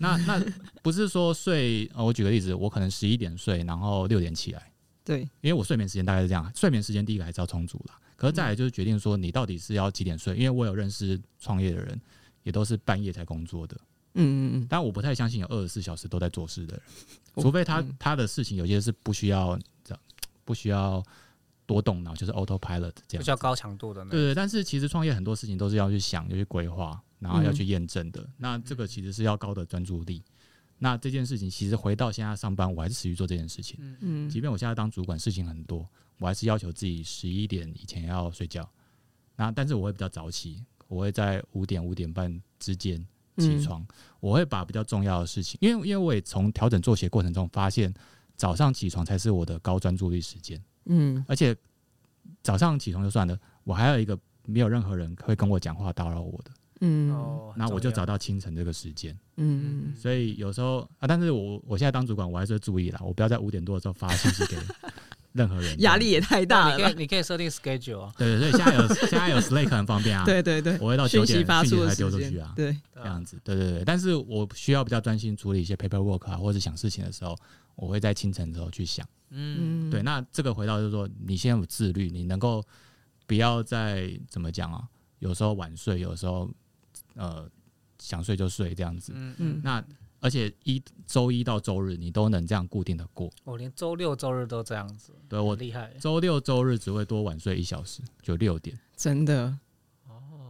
[0.00, 0.42] 那那
[0.82, 4.72] 不是说睡，呃，我举个例子，我可能十一点睡，然后六点起来，
[5.04, 6.50] 对，因为我睡眠时间大概是这样。
[6.56, 12.00] 睡眠时间第一个还是要充足啦，可是再来就是决定说你到底是要几点睡，因为我有认识创业的人，
[12.42, 13.76] 也都是半夜才工作的。
[14.14, 16.82] 嗯嗯嗯但我不太相信有二十四小时都在做事的人，
[17.36, 20.00] 除非他嗯他的事情有些是不需要这样
[20.44, 21.00] 不需要
[21.66, 23.18] 多动脑，就是 autopilot 这样子。
[23.18, 28.28] 比较高强度的那对对，但是其实创业很多事情都是要去想、要去规划，然后要去验证的。
[28.36, 30.20] 那这个其实是要高的专注力。
[30.82, 33.78] 那这件事情其实回到现在上班，我还是持续做这件事情。
[34.00, 35.86] 嗯即便我现在当主管，事情很多，
[36.18, 38.68] 我还是要求自己十一点以前要睡觉。
[39.36, 42.98] 那但是我会比较早起，我会在五点五点半之间
[43.36, 43.86] 起嗯床。
[44.20, 47.92] 我会把比较重要的事情，因为因为我也从调整作息过程中发现，
[48.34, 50.62] 早上起床才是我的高专注力时间。
[50.86, 51.54] 嗯而且
[52.42, 57.10] 早上起床就算了，我还有一个没有任何人会跟我讲话打扰我的，嗯。
[57.12, 59.16] 哦，那我就找到到清晨这个时间。
[59.36, 59.94] 嗯。
[59.96, 64.56] 所以有时候啊，但是我我现在当主管，我还是会注意啦，我不要在五点多的时候发信息给
[65.32, 66.76] 任何人，压力也太大了。
[66.76, 66.94] 你可以？
[66.96, 73.84] 你可以设定 schedule 啊，对对对，现在有现在有 Slack 很方便啊，，对对对，我会到九点讯息发讯息才丢出去啊，对，这样子，对对对。
[73.84, 77.36] 但是我需要比较专心处理一些 paperwork 啊，或者想事情的时候，
[77.76, 79.06] 我会在清晨的时候去想。
[79.30, 79.90] 嗯，嗯。
[79.90, 82.60] 对，那这个回到就是说，你先有自律，你能够
[83.28, 84.82] 不要再怎么讲啊？
[85.20, 86.50] 有时候晚睡，有时候
[87.14, 87.50] 呃
[87.98, 89.12] 想睡就睡这样子。
[89.14, 89.84] 嗯嗯那
[90.22, 93.30] 而且一周一到周日你都能这样固定的过。
[93.44, 99.58] 我连周六周日都这样子，对我厉害，周六周日只会多晚睡一小时，就六点，真的，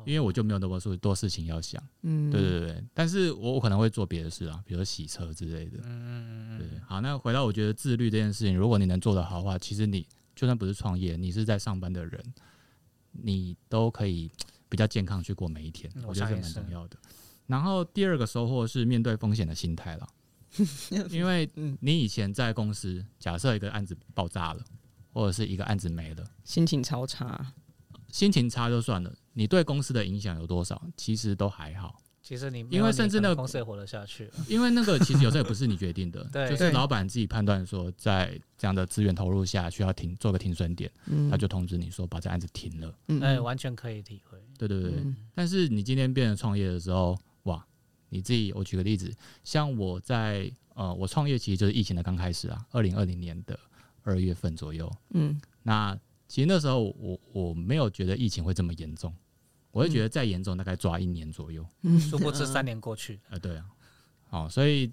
[0.04, 1.80] 因为我就没有那么多多事情要想。
[2.02, 5.78] 嗯，对对对，但是我我可能会做别的事啊，比如说洗车之类的。
[5.84, 12.20] 嗯嗯对嗯，好，那回到我觉得自律这件事情，如果你能做得好的话，其实你就算不是创业，你是在上班的人，
[13.12, 14.28] 你都可以
[14.70, 15.92] 比较健康去过每一天。
[15.96, 16.96] 嗯我觉得还蛮重要的。
[17.46, 20.08] 然后第二个收获是面对风险的心态了，
[21.10, 24.64] 因为嗯你以前在公司，假设一个案子爆炸了，
[25.12, 27.52] 或者是一个案子没了，心情超差，
[28.08, 30.80] 心情差就算了，你对公司的影响有多少？
[30.96, 32.00] 其实都还好。
[32.30, 34.26] 其实你因为甚至那个公司也活得下去。
[34.26, 36.48] 了，因为那个其实有时候也不是你决定的， 对。
[36.48, 42.94] 就是老板自己判断说，在这样的资源投入下，需要停做个停损点，嗯，他就通知你说把这案子停了。
[43.08, 43.20] 嗯。
[43.20, 45.16] 哎，完全可以体会，对对对，嗯。
[45.34, 47.66] 但是你今天变成创业的时候，哇，
[48.10, 49.12] 你自己，我举个例子，
[49.42, 53.58] 像我在呃，我创业其实就是疫情的刚开始啊，二零二零年的
[54.04, 54.88] 二月份左右。
[55.14, 55.36] 嗯。
[55.64, 59.12] 那其实那时候我我没有觉得疫情会这么严重，
[59.72, 61.64] 我会觉得再严重大概抓一年左右。
[61.82, 63.64] 嗯，殊不知三年过去，呃，对啊，
[64.30, 64.90] 哦，所以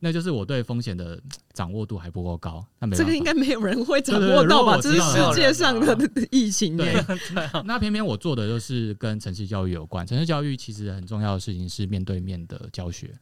[0.00, 1.20] 那就是我对风险的
[1.52, 2.64] 掌握度还不够高。
[2.78, 4.78] 那没办法这个应该没有人会掌握到吧？
[4.80, 5.96] 这是世界上的
[6.30, 6.94] 疫情对，
[7.64, 10.06] 那偏偏我做的就是跟城市教育有关。
[10.06, 13.12] 城市教育其实很重要的事情是面对面的教学，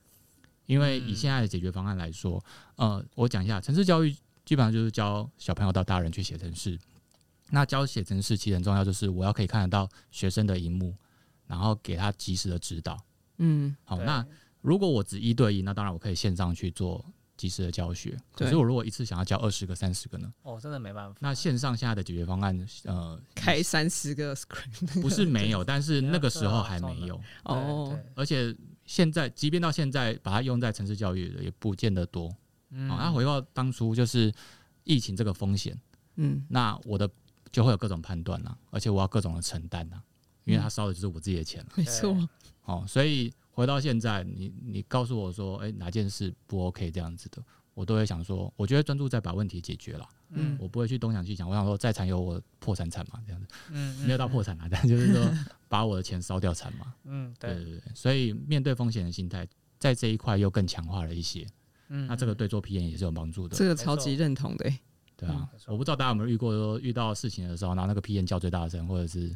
[0.66, 2.44] 因为以嗯现在的解决方案来说，
[2.76, 4.14] 呃，我讲一下，城市教育
[4.44, 6.78] 基本上就是教小朋友到大人去写程式。
[7.50, 10.94] 那教写程式其实很重要，就是我要可以看得到学生的荧幕，
[11.46, 12.98] 然后给他及时的指导。
[13.38, 14.26] 嗯好，那
[14.60, 17.04] 如果我只一对一，那当然我可以线上去做
[17.36, 18.16] 及时的教学。
[18.32, 20.32] 可是我如果一次想要教二十个、三十个呢？
[20.42, 27.20] 哦，真的没办法，那线上现在的解决方案，呃，开三十个 screen 不是没有，但是那个时候还没有。
[27.44, 28.56] 哦而且
[28.86, 32.34] 现在，即便到现在，把它用在城市教育的也不见得多。
[32.70, 34.32] 嗯好，那回到当初就是
[34.84, 35.78] 疫情这个风险，
[36.16, 37.08] 嗯那我的
[37.56, 40.02] 就会有各种判断啦，而且我要各种的承担啦，
[40.44, 41.70] 因为他烧的就是我自己的钱了。
[41.74, 42.14] 没错，
[42.66, 47.42] 哦，所以回到现在，你你告诉我说，哎、哪件事不 OK 这样子的，
[47.72, 51.48] 我都会想说，我觉得专注在把问题解决了，嗯我不会去东想西想。
[51.48, 55.26] 我想说，再惨有我破产惨嘛，这样子嗯没有到破产啊，但就是说
[55.66, 56.92] 把我的钱烧掉惨嘛。
[57.04, 61.46] 嗯对，对对对，所以面对风险的心态，在这一块又更强化了一些。
[61.88, 63.66] 嗯那这个对做 PM 也是有帮助的这。
[63.66, 64.78] 个超级认同的耶，
[65.16, 69.34] 对啊我不知道大家有没有遇过，说遇到事情的时候，然后那个 P N 叫最大声，或者是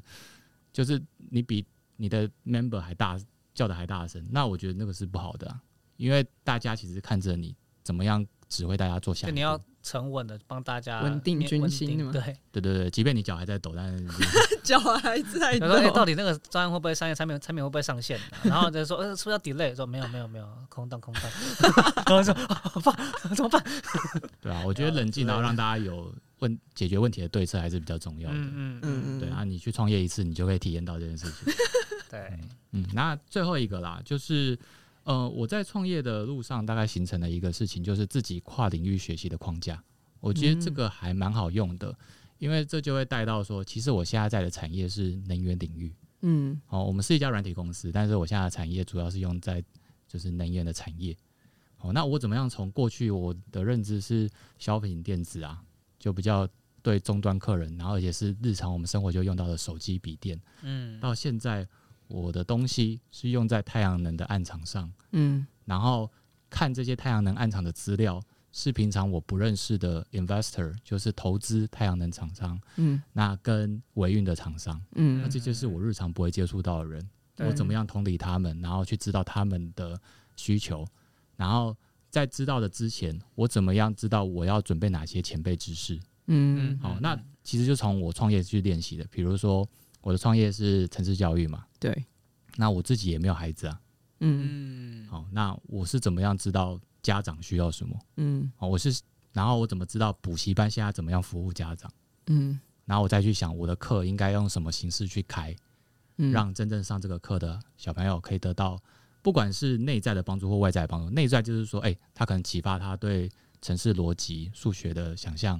[0.72, 1.64] 就是你比
[1.96, 3.18] 你的 member 还大
[3.54, 5.60] 叫的还大声，那我觉得那个是不好的啊，
[5.96, 9.32] 因为大家其实看着你怎么样指挥大家做下一步。
[9.32, 12.20] 就你要沉稳的帮大家稳定军心对，
[12.52, 14.06] 对对对，即便你脚还在抖，但是
[14.62, 17.14] 脚还在他说：“哎、到底那个专案会不会商业？
[17.14, 18.24] 产品产品会不会上线、啊？
[18.44, 21.22] ”然后就说：“呃，是不是要 delay？” 说：“没有，没有，没有，空档，空档。
[22.06, 22.94] ”然后说：“啊好棒，
[23.34, 23.62] 怎么办
[24.40, 28.36] 对啊，我觉得冷静，然后让大家有问解决问题的对策还是比较重？”要的。
[28.36, 31.52] 嗯嗯嗯，嗯嗯，对啊，你去创业一次，你就可以体验到这件事情。
[32.10, 32.38] 对，
[32.72, 34.58] 嗯，那最后一个啦，就是
[35.04, 39.82] 呃，我在创业的路上大概形成了一个事情，就是自己跨领域学习的框架。
[40.20, 41.96] 我觉得这个还蛮好用的，
[42.38, 45.94] 因为这就会带到说，其实我现在在的产业是能源领域。
[46.22, 49.64] 嗯哦，我们是一家软体公司，但是我现在的产业主要是用在
[50.06, 51.16] 就是能源的产业。
[51.78, 55.62] 哦，那我怎么样从过去我的认知是消费品电子啊，
[55.98, 56.46] 就比较
[56.82, 61.66] 对终端客人，然后而且是日常我们生活就用到的手机、笔电，嗯到现在
[62.11, 66.11] 我的东西是用在太阳能的暗场上，嗯然后
[66.51, 68.20] 看这些太阳能暗场的资料，
[68.53, 77.09] 是平常我不认识的 investor，就是投资太阳能厂商，嗯那跟维运的厂商，嗯那嗯这就是我日常不会接触到的人。
[77.37, 79.99] 对我怎么样同理他们，然后去知道他们的
[80.37, 80.85] 需求，
[81.37, 81.75] 然后
[82.11, 85.99] 在知道的之前，我怎么样知道我要准备哪些前辈知识？
[86.27, 89.05] 嗯好，那其实就从我创业去练习的。
[89.11, 89.66] 比如说
[90.00, 92.04] 我的创业是城市教育嘛，对，
[92.56, 93.80] 那我自己也没有孩子啊。
[94.20, 97.98] 嗯嗯好，那我是怎么样知道家长需要什么？
[98.16, 99.00] 嗯好，我是，
[99.32, 101.90] 然后我怎么知道补习班现在怎么样服务家长？
[102.26, 105.54] 嗯然后我再去想我的课应该用什么形式去开，
[106.16, 108.76] 嗯，让真正上这个课的小朋友可以得到，
[109.22, 111.10] 不管是内在的帮助或外在的帮助。
[111.10, 113.30] 内在就是说，哎、他可能启发他对
[113.62, 115.56] 城市逻辑、数学的想象；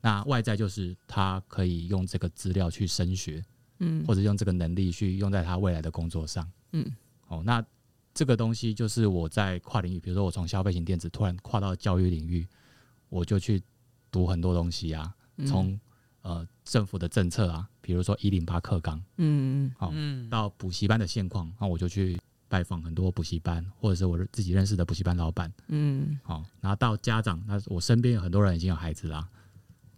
[0.00, 3.40] 那外在就是他可以用这个资料去升学，
[3.78, 4.04] 嗯。
[4.06, 6.50] 或者用这个能力去用在他未来的工作上。
[6.72, 6.84] 嗯，
[7.28, 7.64] 哦，那
[8.12, 12.46] 这个东西就是我在跨领域，比如说我从消费型电子突然跨到教育领域，
[13.08, 13.62] 我就去
[14.10, 15.46] 读很多东西啊，嗯。
[15.46, 15.80] 从、
[16.22, 18.98] 呃政府的政策啊，比如说一零八课纲。
[19.18, 20.30] 嗯好嗯。
[20.30, 29.28] 到补习班的现况，那我就去拜访很多补习班，或者是我自己认识的补习班老板，嗯，好、然后到家长，那我身边有很多人已经有孩子啦，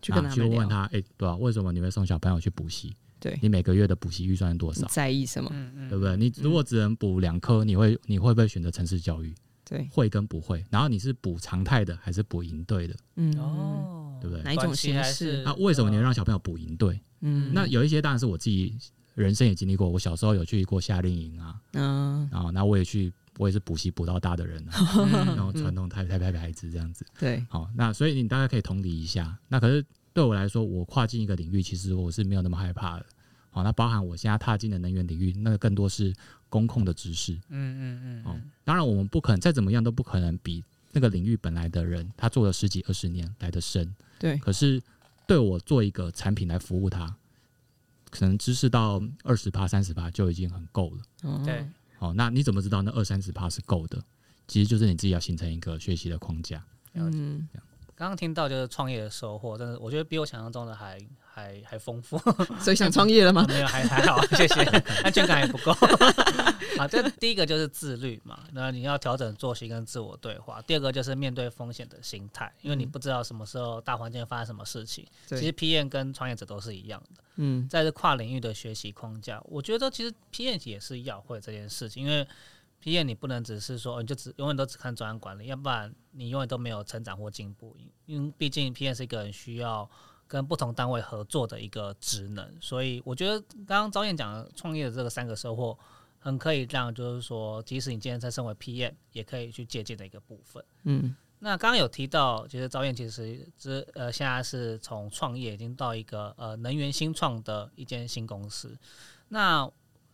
[0.03, 2.97] 去跟他聊，去问他，哎、对啊，为什么你会送小朋友去补习？
[3.31, 4.87] 对，你每个月的补习预算是多少？
[4.89, 5.51] 在意什么？
[5.53, 6.17] 嗯嗯对不对？
[6.17, 9.35] 你如果只能补两科，你会你会不会选择城市教育？
[9.69, 10.65] 对，会跟不会？
[10.71, 12.95] 然后你是补常态的还是补营队的？
[13.17, 17.01] 嗯哦，对不对哪一种形式是那为什么你会让小朋友补营队？
[17.23, 18.77] 嗯，那有一些当然是我自己
[19.15, 24.75] 人生也经历过，我小时候有去过夏令营啊，嗯然后那我也去，我也是补习补到大的人啊，
[25.35, 27.05] 然后传统台台台孩子这样子。
[27.19, 29.37] 对，好，那所以你大概可以同理一下。
[29.49, 33.07] 那可是对我来说，我跨进一个领域，其实我是没有那么害怕的。
[33.57, 36.15] 好，那包含我现在踏进的能源领域，那个更多是
[36.51, 37.33] 公控的知识。
[37.33, 43.97] 嗯嗯嗯哦嗯，当然我们不可能再怎么样都不可能比那个领域本来的人他做了十几二十年来的深。
[44.19, 44.79] 对，可是
[45.27, 47.17] 对我做一个产品来服务他，
[48.11, 51.03] 可能知识到二十趴、三十趴就已经很够了。
[51.23, 51.67] 哦对，
[51.99, 54.05] 好，那你怎么知道那二三十趴是够的？
[54.47, 56.63] 其实就是你自己要形成一个学习的框架。
[56.93, 57.49] 嗯，
[57.97, 62.19] 刚刚听到就是创业的收获，真的我觉得比我想象中的还还还丰富。
[62.61, 63.45] 所以想创业了吗？
[63.49, 64.61] 没有，还还好，谢谢，
[65.03, 65.73] 安全感也不够。
[66.77, 70.61] 啊，这第一个就是自律嘛，那你要调整作息跟自我对话。
[70.67, 75.07] 第二个就是面对风险的心态，因为你不知道什么时候大环境发生什么事情。
[75.27, 82.29] 对其实 PM 跟创业者都是一样的，嗯在这跨领域的学习框架，我觉得其实 PM 也是要会这件事情，因为
[82.87, 87.77] PM 你不能只是说哦你就只永远都只看专案管理，要不然你永远都没有成长或进步。
[88.05, 89.91] 因为毕竟 PM 是一个很需要
[90.29, 95.77] 跟不同单位合作的一个职能，所以我觉得刚刚赵燕讲的创业的这个三个收获，
[96.21, 100.65] 很可以让就是说，即使你今天在身为 PM，也可以去借鉴的一个部分。
[100.85, 108.79] 嗯那刚刚有提到，其实赵燕其实之呃现在是从创业已经到一个呃能源新创的一间新公司。
[109.29, 109.69] 那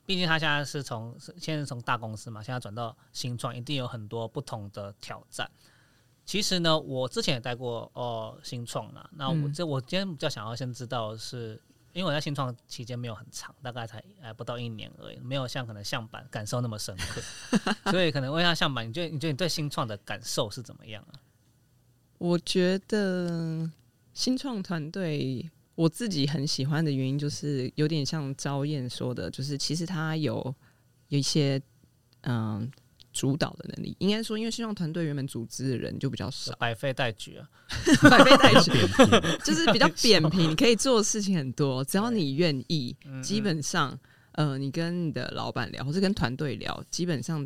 [0.04, 5.50] 毕竟他现在是从现在从大公司嘛，现在转到新创，一定有很多不同的挑战。
[6.24, 9.08] 其实呢，我之前也带过哦新创啦。
[9.12, 11.60] 那我嗯这我今天比较想要先知道的是，
[11.92, 17.20] 因为我在新创期间没有很长，大概才还不到一年而已，没有像可能向板感受那么深刻，
[17.90, 21.18] 所以可能问一下向板，你觉得你觉得你对新创的感受是怎么样啊？
[22.18, 23.68] 我觉得
[24.14, 25.50] 新创团队
[25.82, 30.54] 我自己很喜欢的原因，就是有点像赵燕说的，就是其实他有
[31.08, 31.60] 有一些
[32.20, 32.70] 嗯
[33.12, 33.96] 主导的能力。
[33.98, 37.48] 应该说，因为希望团队原本组织的人就比较少，百废待举啊，
[38.08, 38.70] 百废待举，
[39.44, 43.98] 就是比较 扁平，你可以做的事情很多，只要你愿意，嗯基本上
[44.32, 47.44] 呃，你跟你的老板聊，或是跟团队聊，基本上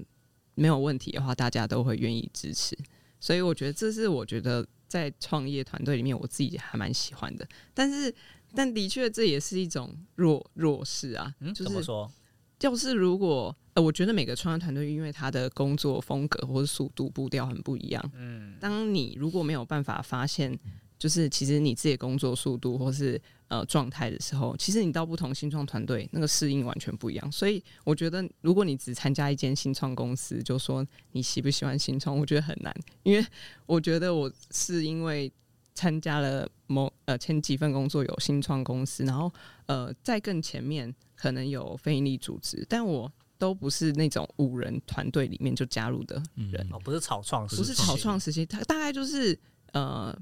[0.55, 2.77] 没有问题的话，大家都会愿意支持。
[3.19, 7.47] 所以我觉得这是我觉得在创业团队里面，我自己还蛮喜欢的。
[7.75, 8.15] 但是，
[8.55, 11.35] 但的确这也是一种弱弱势啊。
[11.41, 12.11] 嗯，就是怎么说？
[12.59, 20.59] 就是如果呃，我觉得每个创业团队因为他的工作风格或者速度步调很不一样，嗯，当你如果没有办法发现，
[20.99, 27.33] 就是其实你自己的工作速度或是呃状态的时候，其实你到不同新创团队那个适应完全不一样。
[27.33, 33.25] 所以我觉得，如果你只参加一间新创公司，就说你喜不喜欢新创，我觉得很难，因为
[33.67, 35.31] 我觉得我是因为
[35.75, 39.31] 参加了某呃前几份工作有新创公司，然后
[39.67, 46.67] 呃在更前面可能有非营利组织，但我都不是那种五人团队里面就加入的人。
[46.73, 49.39] 哦，不是草创时期，不是草创时期，它大概就是
[49.73, 50.19] 呃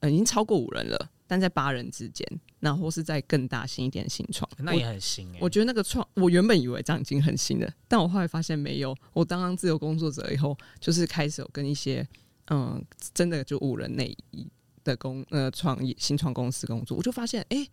[0.00, 2.26] 呃已经超过五人了，但在八人之间，
[2.60, 8.96] 那或是在更大型一点的新创，那也很新诶、我觉得那个创，我原本以为这样已经很新了，但我后来发现没有。
[9.12, 12.06] 我当上自由工作者以后，就是开始有跟一些
[12.48, 12.84] 嗯，
[13.14, 14.16] 真的就五人内
[14.84, 17.70] 的工呃创业新创公司工作，我就发现哎、诶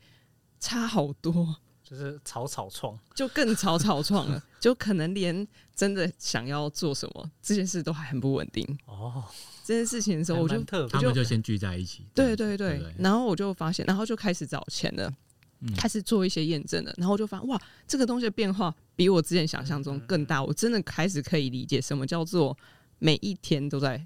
[0.59, 1.55] 差好多，
[1.93, 8.65] 就是草草创，就更草草创了，就可能连真的想要做什么这件事都还很不稳定。
[8.85, 9.23] 哦，
[9.63, 12.03] 这件事情的时候，我就特他们就先聚在一起。
[12.15, 15.13] 对对对对，然后我就发现，然后就开始找钱了，
[15.59, 22.57] 嗯开始做一些验证了，然后我就发现哇，这个东西的变化比我之前想象中更大，我真的开始可以理解什么叫做
[22.97, 23.99] 每一天都在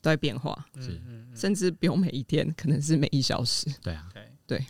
[0.00, 0.64] 都在变化，
[1.34, 3.66] 甚至不用每一天，可能是每一小时。
[3.82, 4.06] 对啊，
[4.46, 4.64] 对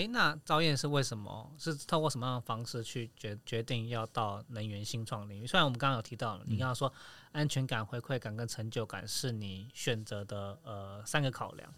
[0.00, 0.04] 对。
[0.04, 5.46] 哎，那赵燕是为什么是透过什么样的方式去决决定要到能源新创领域？
[5.46, 6.92] 虽然我们刚刚有提到了，你刚刚说
[7.32, 11.72] 安全感、回馈感跟成就感是你选择的呃三个考量，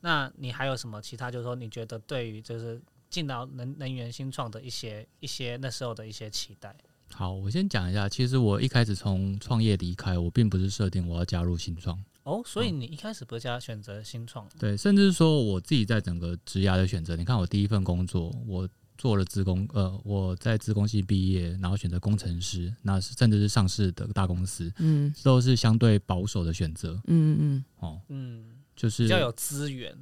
[0.00, 1.30] 那你还有什么其他？
[1.30, 6.74] 就是说你觉得对于就是进到能能源新创的一些一些那时候的一些期待？
[7.12, 18.68] 好，我先讲一下，其实我一开始从创业离开，我并不是设定我要加入新创，哦，所以你一开始不是加选择新创，对，甚至说我自己在整个职涯的选择，你看我第一份工作，我
[18.98, 25.14] 做了职工，呃，我在职工系毕业，然后选择工程师，那是甚至是上市的大公司，嗯。
[25.22, 27.00] 都是相对保守的选择。
[27.06, 29.96] 嗯嗯哦，嗯，就是比较有资源。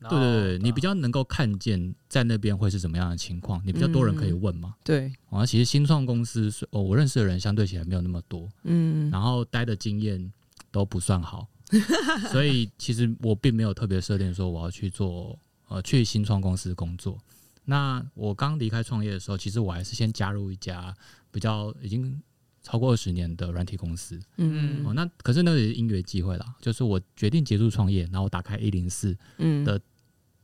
[0.00, 4.74] 对对对，你比较较能够看见在那边会是怎么样的情况，你比较多人可以问嘛。
[4.82, 9.10] 对，啊，其实新创公司是，哦，我认识的人相对起来没有那么多，嗯。
[9.10, 10.32] 然后待的经验
[10.70, 11.46] 都不算好，
[12.32, 17.18] 所以其实我并没有特别设定说我要去做呃去新创公司工作。
[17.64, 20.94] 那我刚离开创业的时候，其实我还是先加入一家
[21.30, 22.20] 比较已经
[22.62, 24.18] 超过二十年的软体公司。
[24.38, 29.80] 嗯哦，那可是那个也是音乐机会啦，就是我决定结束创业，然后我打开一零四嗯的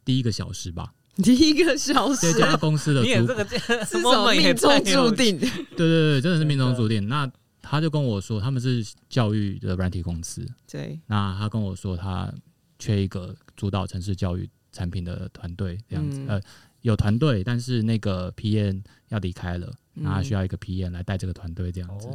[0.04, 3.44] 第一个小时吧，第一个小时这家公司的主你也这个
[3.84, 5.38] 是 moment 也种命中注定。
[5.38, 7.08] 对对对，真的是命中注定。
[7.08, 7.28] 那
[7.68, 12.32] 他就跟我说，他们是教育的软体公司，对，那他跟我说，他
[12.78, 16.20] 缺一个主导城市教育产品的团队，这样子。
[16.20, 16.40] 嗯呃，
[16.82, 22.08] 有团队，但是那个 PM 要离开了，那他需要要一个 PM 来带这个团队，这样子。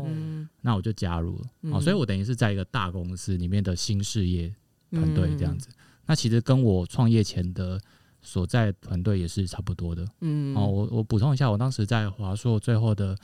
[0.61, 1.47] 那我就加入了。
[1.63, 4.53] 嗯哦，所以我等于是在一个大公司里面的新事业
[4.91, 5.67] 团队这样子。
[5.69, 5.75] 嗯
[6.07, 7.79] 那其实跟我创业前的
[8.21, 10.05] 所在团队也是差不多的。
[10.19, 13.17] 嗯哦，我我补充一下，我当时在华硕最后的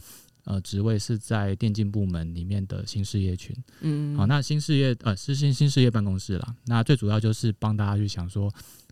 [0.48, 3.54] 呃职位是在电竞部门里面的新事业群。
[3.82, 6.56] 嗯好，那新事业呃是新新事业办公室啦。
[6.66, 8.50] 那最主要就是帮大家去想说，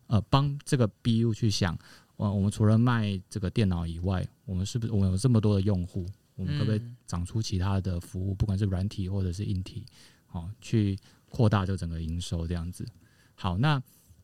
[0.08, 1.78] 呃，帮这个 BU 去想，
[2.18, 9.86] 呃，我们除了卖这个电脑以外，我们是不是我们有这么多的用户，我们可不可以嗯长出其他的服务，不管是软体或者是硬体，
[10.26, 10.98] 好、去
[11.30, 12.86] 扩大这个整个营收这样子。
[13.34, 13.82] 好，那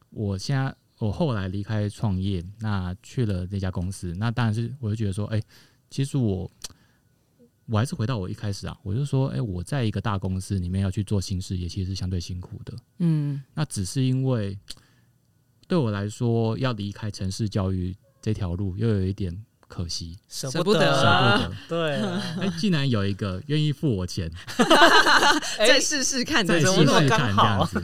[0.09, 5.41] 我现在我后来离开创业，那去了那家公司，那当然是我就觉得说，哎、
[5.89, 6.49] 其实我
[7.67, 12.73] 我还是回到我一开始啊，我就说，哎、我在一个大公司里面要去做新事业，其实是相对辛苦的。
[12.99, 14.57] 嗯那只是因为
[15.67, 21.51] 对我来说，要离开城市教育这条路，又有一点可惜，舍舍不得舍不得。
[21.69, 24.29] 对啊，哎、竟然有一个愿意付我钱，
[25.57, 27.79] 再试试看再的试试看这样子。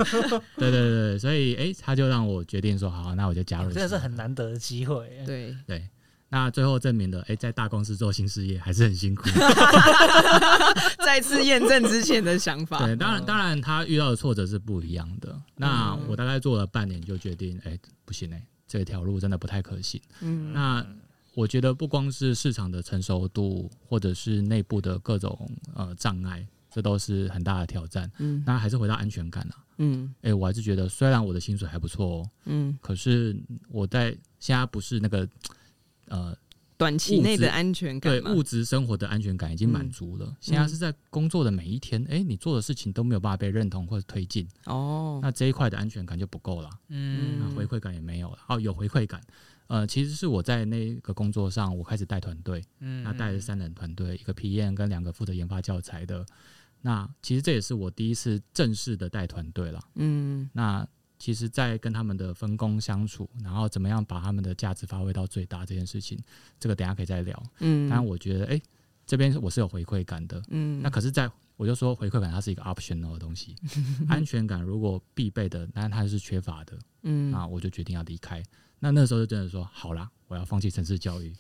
[0.58, 3.72] 对对对对，所以哎、他就让我决定说，好，那我就加入。
[3.72, 5.10] 真的是很难得的机会。
[5.26, 5.88] 对，对。
[6.30, 9.24] 那最后证明了，哎、在大公司做新事业还是很辛苦。
[11.06, 12.86] 再次验证之前的想法。
[12.86, 15.40] 对，当然，当然，他遇到的挫折是不一样的。
[15.56, 20.02] 那嗯我大概做了半年，就决定，哎、不行哎、这条路真的不太可行。
[20.22, 20.86] 嗯那
[21.34, 28.12] 我觉得不光是市场的成熟度，或者是内部的各种呃障碍，这都是很大的挑战。
[28.18, 29.56] 嗯那还是回到安全感啊。
[29.78, 33.34] 嗯哎、我还是觉得，虽然我的薪水还不错哦，嗯可是
[33.70, 34.10] 我在
[34.40, 35.28] 现在不是那个
[36.08, 36.36] 呃
[36.78, 40.36] 短期内的安全感对，物质生活的安全感已经满足了。
[40.40, 48.38] 现在是在工作的每一天，哎、你做的事情都没有办法被认同或者推进，哦，那这一块的安全感就不够了，嗯那回馈感也没有了。
[48.48, 49.20] 哦，有回馈感，
[49.66, 56.24] 呃，其实是我在那个工作上，我开始带团队，嗯那带了三人团队，一个 PM 跟两个负责研发教材的。
[56.82, 59.82] 那其实这也是我第一次正式的带团队了。
[59.96, 60.88] 嗯那
[61.20, 66.18] 其实，在跟他们的分工相处，然后怎么样把他们的价值发挥到最大这件事情，
[66.60, 67.42] 这个等下可以再聊。
[67.60, 68.62] 嗯，当然，我觉得，哎、
[69.06, 70.42] 这边我是有回馈感的。
[70.50, 73.56] 嗯那可是在，我就说回馈感它是一个 optional 的东西，
[74.08, 78.44] 安全感如果必备的，那它是缺乏的，嗯那我就决定要离开。
[78.80, 81.34] 那那时候就真的说，好啦，我要放弃城市教育，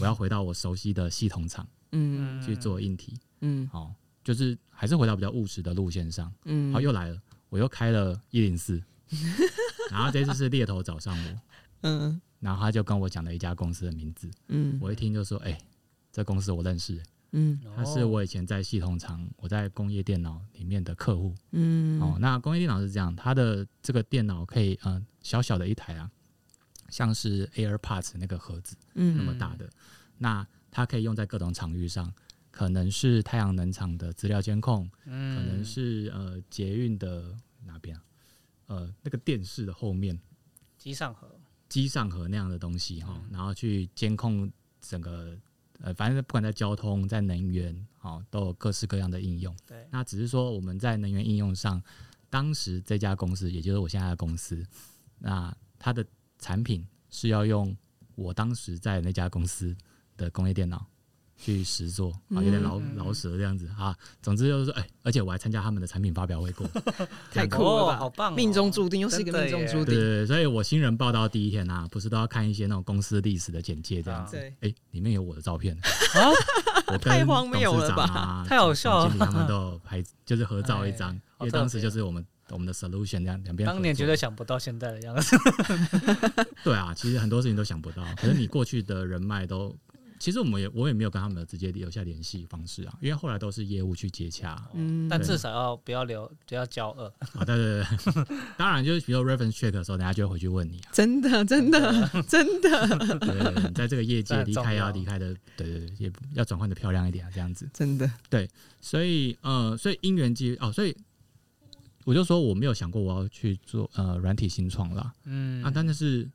[0.00, 3.18] 我要回到我熟悉的系统厂嗯去做硬体。
[3.40, 6.32] 嗯哦，就是还是回到比较务实的路线上。
[6.44, 8.80] 嗯，好，又来了，我又开了一零四，
[9.90, 11.40] 然后这次是猎头找上我，
[11.82, 12.20] 嗯。
[12.40, 14.78] 然后他就跟我讲了一家公司的名字，嗯。
[14.80, 15.58] 我一听就说，哎、
[16.12, 17.02] 这公司我认识、
[17.32, 17.58] 嗯。
[17.74, 21.34] 他是我以前在系统厂，我在工业电脑里面的客户。
[21.52, 22.00] 嗯。
[22.00, 26.10] 哦，那工业电脑是这样，它的这个电脑可以，嗯、小小的一台啊，
[26.90, 29.16] 像是 AirPods 那个盒子嗯。
[29.16, 29.68] 那嗯么大的，
[30.18, 32.12] 那它可以用在各种场域上，
[32.50, 35.36] 可能是太阳能厂的资料监控，嗯。
[35.38, 37.34] 可能是呃捷运的
[37.64, 38.02] 哪边啊？
[38.66, 40.18] 呃，那个电视的后面
[40.78, 41.38] 机上盒，
[41.68, 44.50] 机上盒那样的东西哈，然后去监控
[44.80, 45.36] 整个
[45.80, 49.54] 呃，反正不管在交通、在能源，哦，都有各式各样的应用。
[49.66, 51.82] 对，那只是说我们在能源应用上，
[52.30, 54.66] 当时这家公司，也就是我现在的公司，
[55.18, 56.04] 那它的
[56.38, 57.76] 产品是要用
[58.14, 59.76] 我当时在那家公司
[60.16, 60.86] 的工业电脑
[61.36, 62.96] 去实做啊，有点老嗯。
[62.96, 63.94] 老舍这样子啊。
[64.22, 66.66] 总之就是说，哎、而且我还参加他们的产品发表会过，
[67.32, 74.36] 太酷哦，了吧，好棒哦，命中注定，又是一个命中注定，对对对，所以我新人报道第一天啊，不是都要看一些那种公司历史的简介这样子？
[74.36, 74.54] 对。
[74.68, 75.76] 哎、里面有我的照片。
[75.76, 76.30] 啊，
[76.88, 78.06] 我跟 太荒谬了吧？
[78.06, 83.66] 董事长啊 太好笑了总经理他们都有拍，就是合照一张， 因为当时就是我们我们的 solution 这样两边。
[83.66, 85.36] 当年绝对想不到现在的样子。
[86.64, 89.74] 对啊，其实很多事情都想不到，可是你过去的人脉都，
[90.18, 94.56] 其实我们也我也没有跟他们直接留下联系方式啊，因为后来都是业务去接洽。
[94.74, 95.08] 嗯。
[95.08, 97.04] 但至少要不要留，不要骄傲。
[97.34, 102.86] 啊，对对对， 当然就是比如 reference check 的时候，人家就会回去问你啊，真的真的 真的。
[103.18, 107.68] 对对对，你在这个业界离开要 离开的，对对对，也要转换的漂亮一点啊，这样子。
[107.72, 108.48] 真的，对
[108.80, 110.96] 所以呃，所以因缘机哦，所以
[112.04, 115.62] 我就说我没有想过我要去做呃软体新创啦，嗯。
[115.64, 116.28] 啊，但是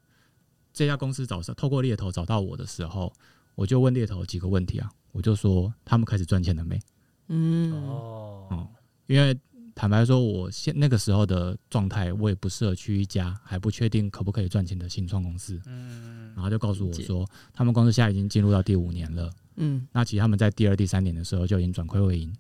[0.74, 3.12] 这家公司找上透过猎头找到我的时候，
[3.56, 6.80] 我就问猎头几个问题啊，我就说他们开始赚钱了没？
[7.28, 7.72] 嗯。
[7.74, 8.68] 哦，
[9.08, 9.38] 因为
[9.74, 15.60] 坦白说，我现那个时候的状态，我也不适合去一家还不确定可不可以赚钱的新创公司。
[15.66, 19.32] 嗯，然后就告诉我说，他们公司现在已经进入到第五年了。
[19.56, 19.88] 嗯。
[19.92, 22.34] 那其实他们在第二、第三年的时候就已经转亏为盈，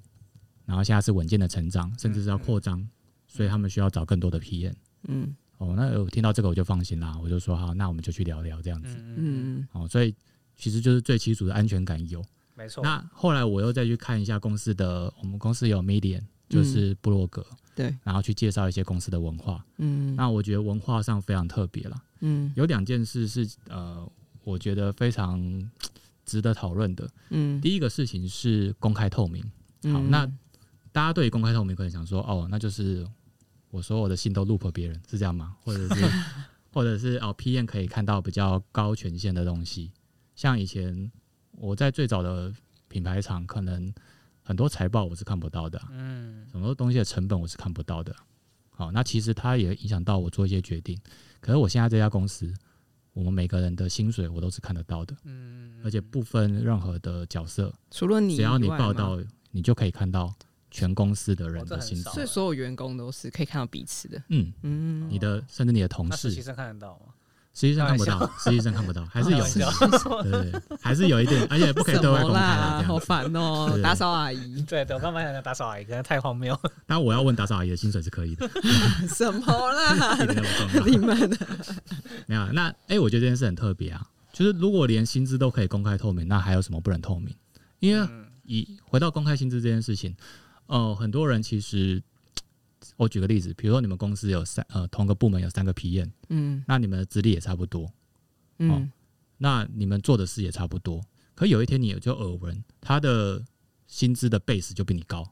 [0.65, 2.85] 然后现在是稳健的成长，甚至是要扩张，
[3.27, 4.73] 所以他们需要找更多的 PM。
[5.07, 5.35] 嗯。
[5.57, 8.95] 哦，那我听到这个我就放心啦，我就说好，那我们就去聊聊这样子。
[8.97, 9.67] 嗯，嗯。
[9.71, 10.13] 哦，所以
[10.61, 12.23] 其实就是最基础的安全感有。
[12.55, 12.83] 没错。
[12.83, 17.43] 那后来我又再去看一下公司的，我们公司有 Medium，就是部落格，
[17.73, 19.65] 对，然后去介绍一些公司的文化。
[19.79, 24.07] 嗯那我觉得文化上非常特别了，嗯有两件事是呃，
[24.43, 25.41] 我觉得非常
[26.25, 27.09] 值得讨论的。
[27.31, 29.41] 嗯，第一个事情是公开透明。
[29.91, 30.27] 好，嗯那
[30.91, 33.03] 大家对于公开透明可能想说，哦，那就是
[33.71, 35.55] 我所有的信都 loop 别人，是这样吗？
[35.63, 36.05] 或者是
[36.71, 39.91] 或者是哦，PM 可以看到比较高权限的东西，
[40.41, 41.11] 像以前
[41.51, 42.51] 我在最早的
[42.87, 43.93] 品牌厂，可能
[44.41, 48.15] 很多财报我是看不到的啊、嗯，很多东西的成本我是看不到的。
[48.71, 50.99] 好，那其实它也影响到我做一些决定。
[51.39, 52.51] 可是我现在这家公司，
[53.13, 59.19] 我们每个人的薪水我都是看得到的，嗯，而且不分任何的角色，除了你，只要你报，道，
[59.51, 60.33] 你就可以看到
[60.71, 62.11] 全公司的人的薪水。
[62.13, 64.23] 所以所有员工都是可以看到彼此的。
[64.29, 67.13] 嗯，嗯你的甚至你的同事，其实习生看得到吗？
[67.53, 69.43] 际上看不到，实际上看不到， 还是有
[70.23, 72.81] 对还是有一点，而且不可以对外公开的啦？
[72.81, 73.05] 好这样子。
[73.05, 76.57] 烦哦打扫阿姨，对对，我刚刚想讲打扫阿姨，可能太荒谬。
[76.87, 78.49] 当然我要问打扫阿姨的薪水是可以的，
[79.13, 80.13] 什么啦？
[80.15, 80.85] 一点都不重要。
[80.85, 81.29] 你们
[82.27, 87.35] 没有，那哎、我觉得这件事很特别啊，就是如果连薪资都可以公开透明，那还有什么不能透明？
[87.79, 90.15] 因为嗯以回到公开薪资这件事情，
[90.67, 92.01] 呃，很多人其实，
[93.03, 97.91] 我举个例子，比如说你们公司有三呃同个部门有三个 PM，嗯那你们的资历也差不多，
[98.59, 98.91] 嗯
[99.37, 103.43] 那你们做的事也差不多，可有一天你就耳闻他的
[103.87, 105.27] 薪资的 base 就比你高，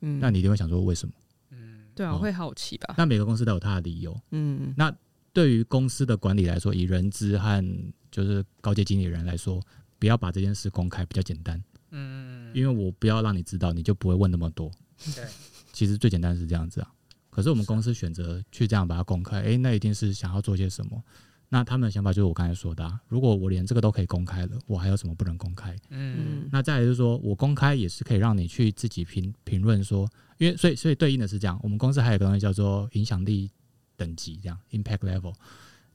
[0.00, 1.14] 嗯，那你一定会想说为什么？
[1.50, 2.94] 嗯对啊，哦会好奇吧？
[2.98, 4.20] 那每个公司都有他的理由。
[4.32, 4.92] 嗯那
[5.32, 7.64] 对于公司的管理来说，以人资和
[8.10, 9.62] 就是高阶经理人来说，
[10.00, 11.62] 不要把这件事公开，比较简单。
[11.90, 14.68] 嗯，因为我不要让你知道，你就不会问那么多。
[15.14, 15.24] 对，
[15.72, 16.90] 其实最简单是这样子啊。
[17.36, 21.04] 可是我们公司选择去这样把它公开，诶，那一定是想要做些什么。
[21.50, 25.76] 那他们的想法就是我刚才说的、啊，如果我连这个都可以公开了，我还有什么不能公开？
[25.90, 30.08] 嗯那再来就是说我公开也是可以让你去自己评评论说，
[30.38, 33.50] 因为所以所以对应的是这样，我们公司还有一个东西叫做影响力
[33.98, 35.34] 等级，这样 impact level，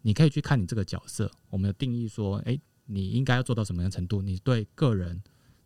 [0.03, 5.19] 你可以去看你这个角色，我们有定义说，诶，你应该要做到什么样的程度，你对个人、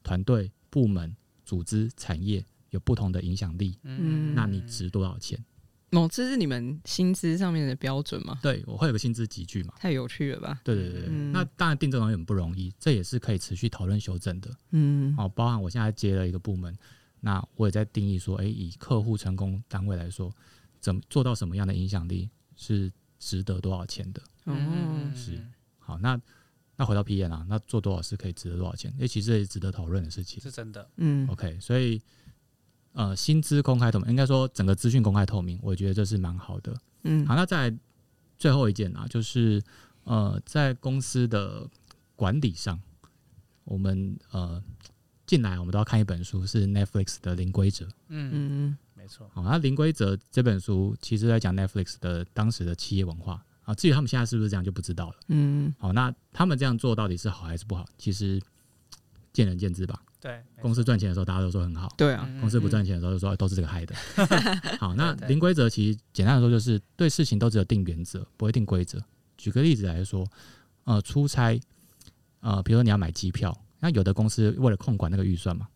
[0.03, 1.13] 团队、部门、
[1.43, 5.37] 组织、产业有不同的影响力，嗯那你值多少钱？
[5.95, 8.37] 某这是你们薪资上面的标准吗？
[8.41, 9.73] 对我会有个薪资集聚嘛？
[9.79, 10.59] 太有趣了吧？
[10.63, 14.51] 对对对对，嗯那当然定这种东西很不容易，这也是可以持续讨论修正的。
[14.71, 16.77] 嗯哦，包含我现在接了一个部门，
[17.21, 20.29] 那我也在定义说，诶，以客户成功单位来说，
[20.81, 24.21] 怎么做到什么样的影响力是值得多少钱的？
[24.43, 25.41] 哦，是
[25.79, 26.19] 好，那
[26.75, 28.93] 那回到 P N 啊，那做多少事可以值得多少钱？
[28.99, 30.41] 诶，其实也是值得讨论的事情。
[30.41, 30.89] 是真的。
[30.97, 32.01] 嗯 OK，所以
[32.95, 36.73] 呃，薪资公开透明，应该说整个资讯公开透明，我觉得这是蛮好的。
[37.03, 37.77] 嗯好，那再来
[38.39, 39.61] 最后一件啊，就是
[40.05, 41.69] 呃，在公司的
[42.15, 42.81] 管理上，
[43.65, 44.63] 我们呃
[45.27, 47.85] 进来，我们都要看一本书，是 Netflix 的《零规则》。
[48.07, 49.29] 嗯，嗯没错。
[49.33, 53.75] 好，那《零规则》这本书其实在讲 Netflix 的当时的企业文化啊。
[53.75, 55.15] 至于他们现在是不是这样就不知道了。
[55.27, 57.85] 嗯好，那他们这样做到底是好还是不好？
[57.97, 58.41] 其实
[59.33, 60.01] 见仁见智吧。
[60.25, 61.87] 对，公司赚钱的时候，大家都说很好。
[61.95, 63.93] 对啊，嗯公司不赚钱的时候就说、哎都是这个害的。
[64.81, 68.99] 好，那零规则其实简单的说就是对事情都只有定原则，不会定规则。
[69.37, 70.25] 举个例子来说，
[70.85, 71.61] 呃，出差，
[72.39, 75.67] 呃，比如说你要买机票，那有的公司为了控管那个预算嘛，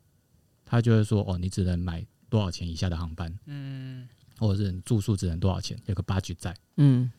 [0.66, 6.56] 他就会说哦，你只能买多少钱以下的航班，嗯或者是你住宿只能多少钱，有个 budget 在。
[6.78, 7.12] 嗯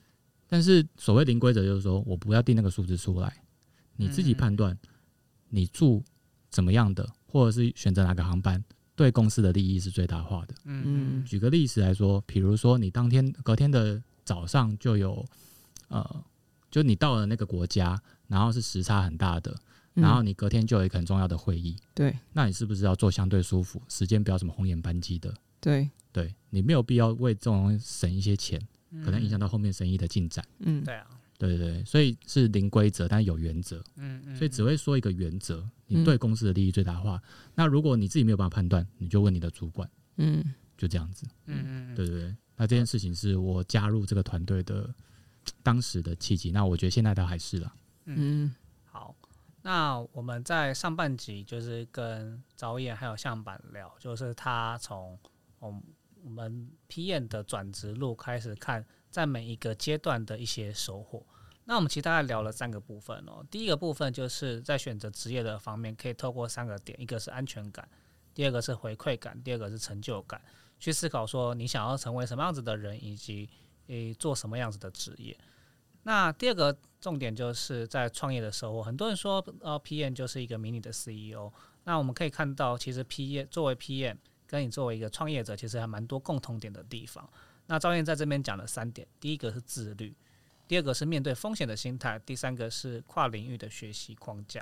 [0.48, 3.40] 但是所谓零规则就是说我不要定那个数字出来，
[3.94, 4.76] 你自己嗯判断
[5.48, 6.02] 你住
[6.48, 8.62] 怎么样的，或者是选择哪个航班，
[8.96, 10.54] 对公司的利益是最大化的。
[10.64, 15.24] 嗯嗯举个例子来说，比如说你当天隔天的早上就有，
[15.88, 16.24] 呃，
[16.70, 19.56] 就你到了那个国家，然后是时差很大的，
[19.94, 25.34] 嗯然后你隔天就有一个很重要的会议，对那你是不是要做相对舒服，时间不要什么红眼班机的？
[25.60, 28.60] 对对你没有必要为这种省一些钱，
[28.90, 30.44] 嗯可能影响到后面生意的进展。
[30.60, 31.06] 嗯对啊，
[31.48, 37.20] 对对对，所以是零规则，但是有原则，嗯嗯，所以只会说一个原则，你嗯对公司的利益最大化。
[37.54, 40.54] 那如果你自己没有办法判断，你就问你的主管，嗯。
[40.78, 41.26] 就这样子。
[41.44, 44.88] 嗯嗯对对对，那这件事情是我加入这个团队的
[45.62, 47.70] 当时的契机，那我觉得现在都还是了。
[48.06, 49.14] 嗯好，
[49.60, 55.18] 那我们在上半集就是跟导演还有向板聊，就是他从
[55.58, 55.82] 我们
[56.24, 61.26] 我们 PM 的转职路开始看，在每一个阶段的一些收获。
[61.64, 63.44] 那我们其实大概聊了三个部分哦。
[63.50, 67.88] 第一个部分就是在选择职业的方面，可以透过三个点，一个是安全感，
[68.34, 70.40] 第二个是回馈感，第二个是成就感，
[70.78, 73.48] 去思考说你想要成为什么样子的人，以及
[73.86, 75.38] 诶做什么样子的职业。
[76.02, 81.52] 那第二个重点就是在创业的时候，很多人说呃 PM 就是一个迷你的 CEO。
[81.84, 87.28] 那我们可以看到，其实 PM 作为 PM 跟你作为一个创业者，其实还蛮多共同点的地方。
[87.70, 90.12] 那赵燕在这边讲了三点，第一个是自律，
[90.66, 94.60] 第二个是面对风险的心态，第三个是跨领域的学习框架。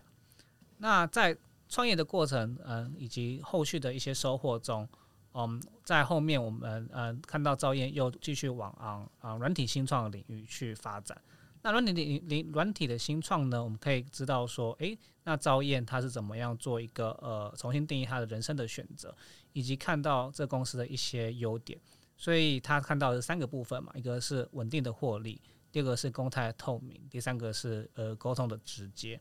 [0.76, 1.34] 那在
[1.70, 4.86] 创业的过程，嗯、以及后续的一些收获中，
[5.32, 11.18] 嗯，在后面我们呃看到赵燕又继续往啊啊软体新创领域去发展。
[11.62, 19.16] 那软体领领软体的新创呢，我们可以知道说，诶，那赵燕他是怎么样做一个呃重新定义他的人生的选择，
[19.54, 21.80] 以及看到这公司的一些优点。
[22.18, 25.40] 所以他看到的三个部分嘛，一个是稳定的获利，
[25.72, 29.18] 第二个是公开透明，第三个是呃沟通的直接。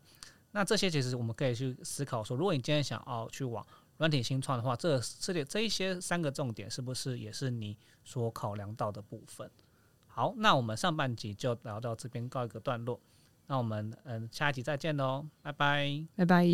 [0.52, 3.64] 那这些其实我们可以去思考说，如果你今天想要去往
[3.98, 9.50] 软体新创的话，这这里这一些三个重点是不是也是你所考量到的部分？
[10.08, 13.00] 好，那我们上半集就聊到这边告一个段落，
[13.46, 16.08] 那我们嗯下一集再见喽，拜拜。
[16.16, 16.48] 拜拜。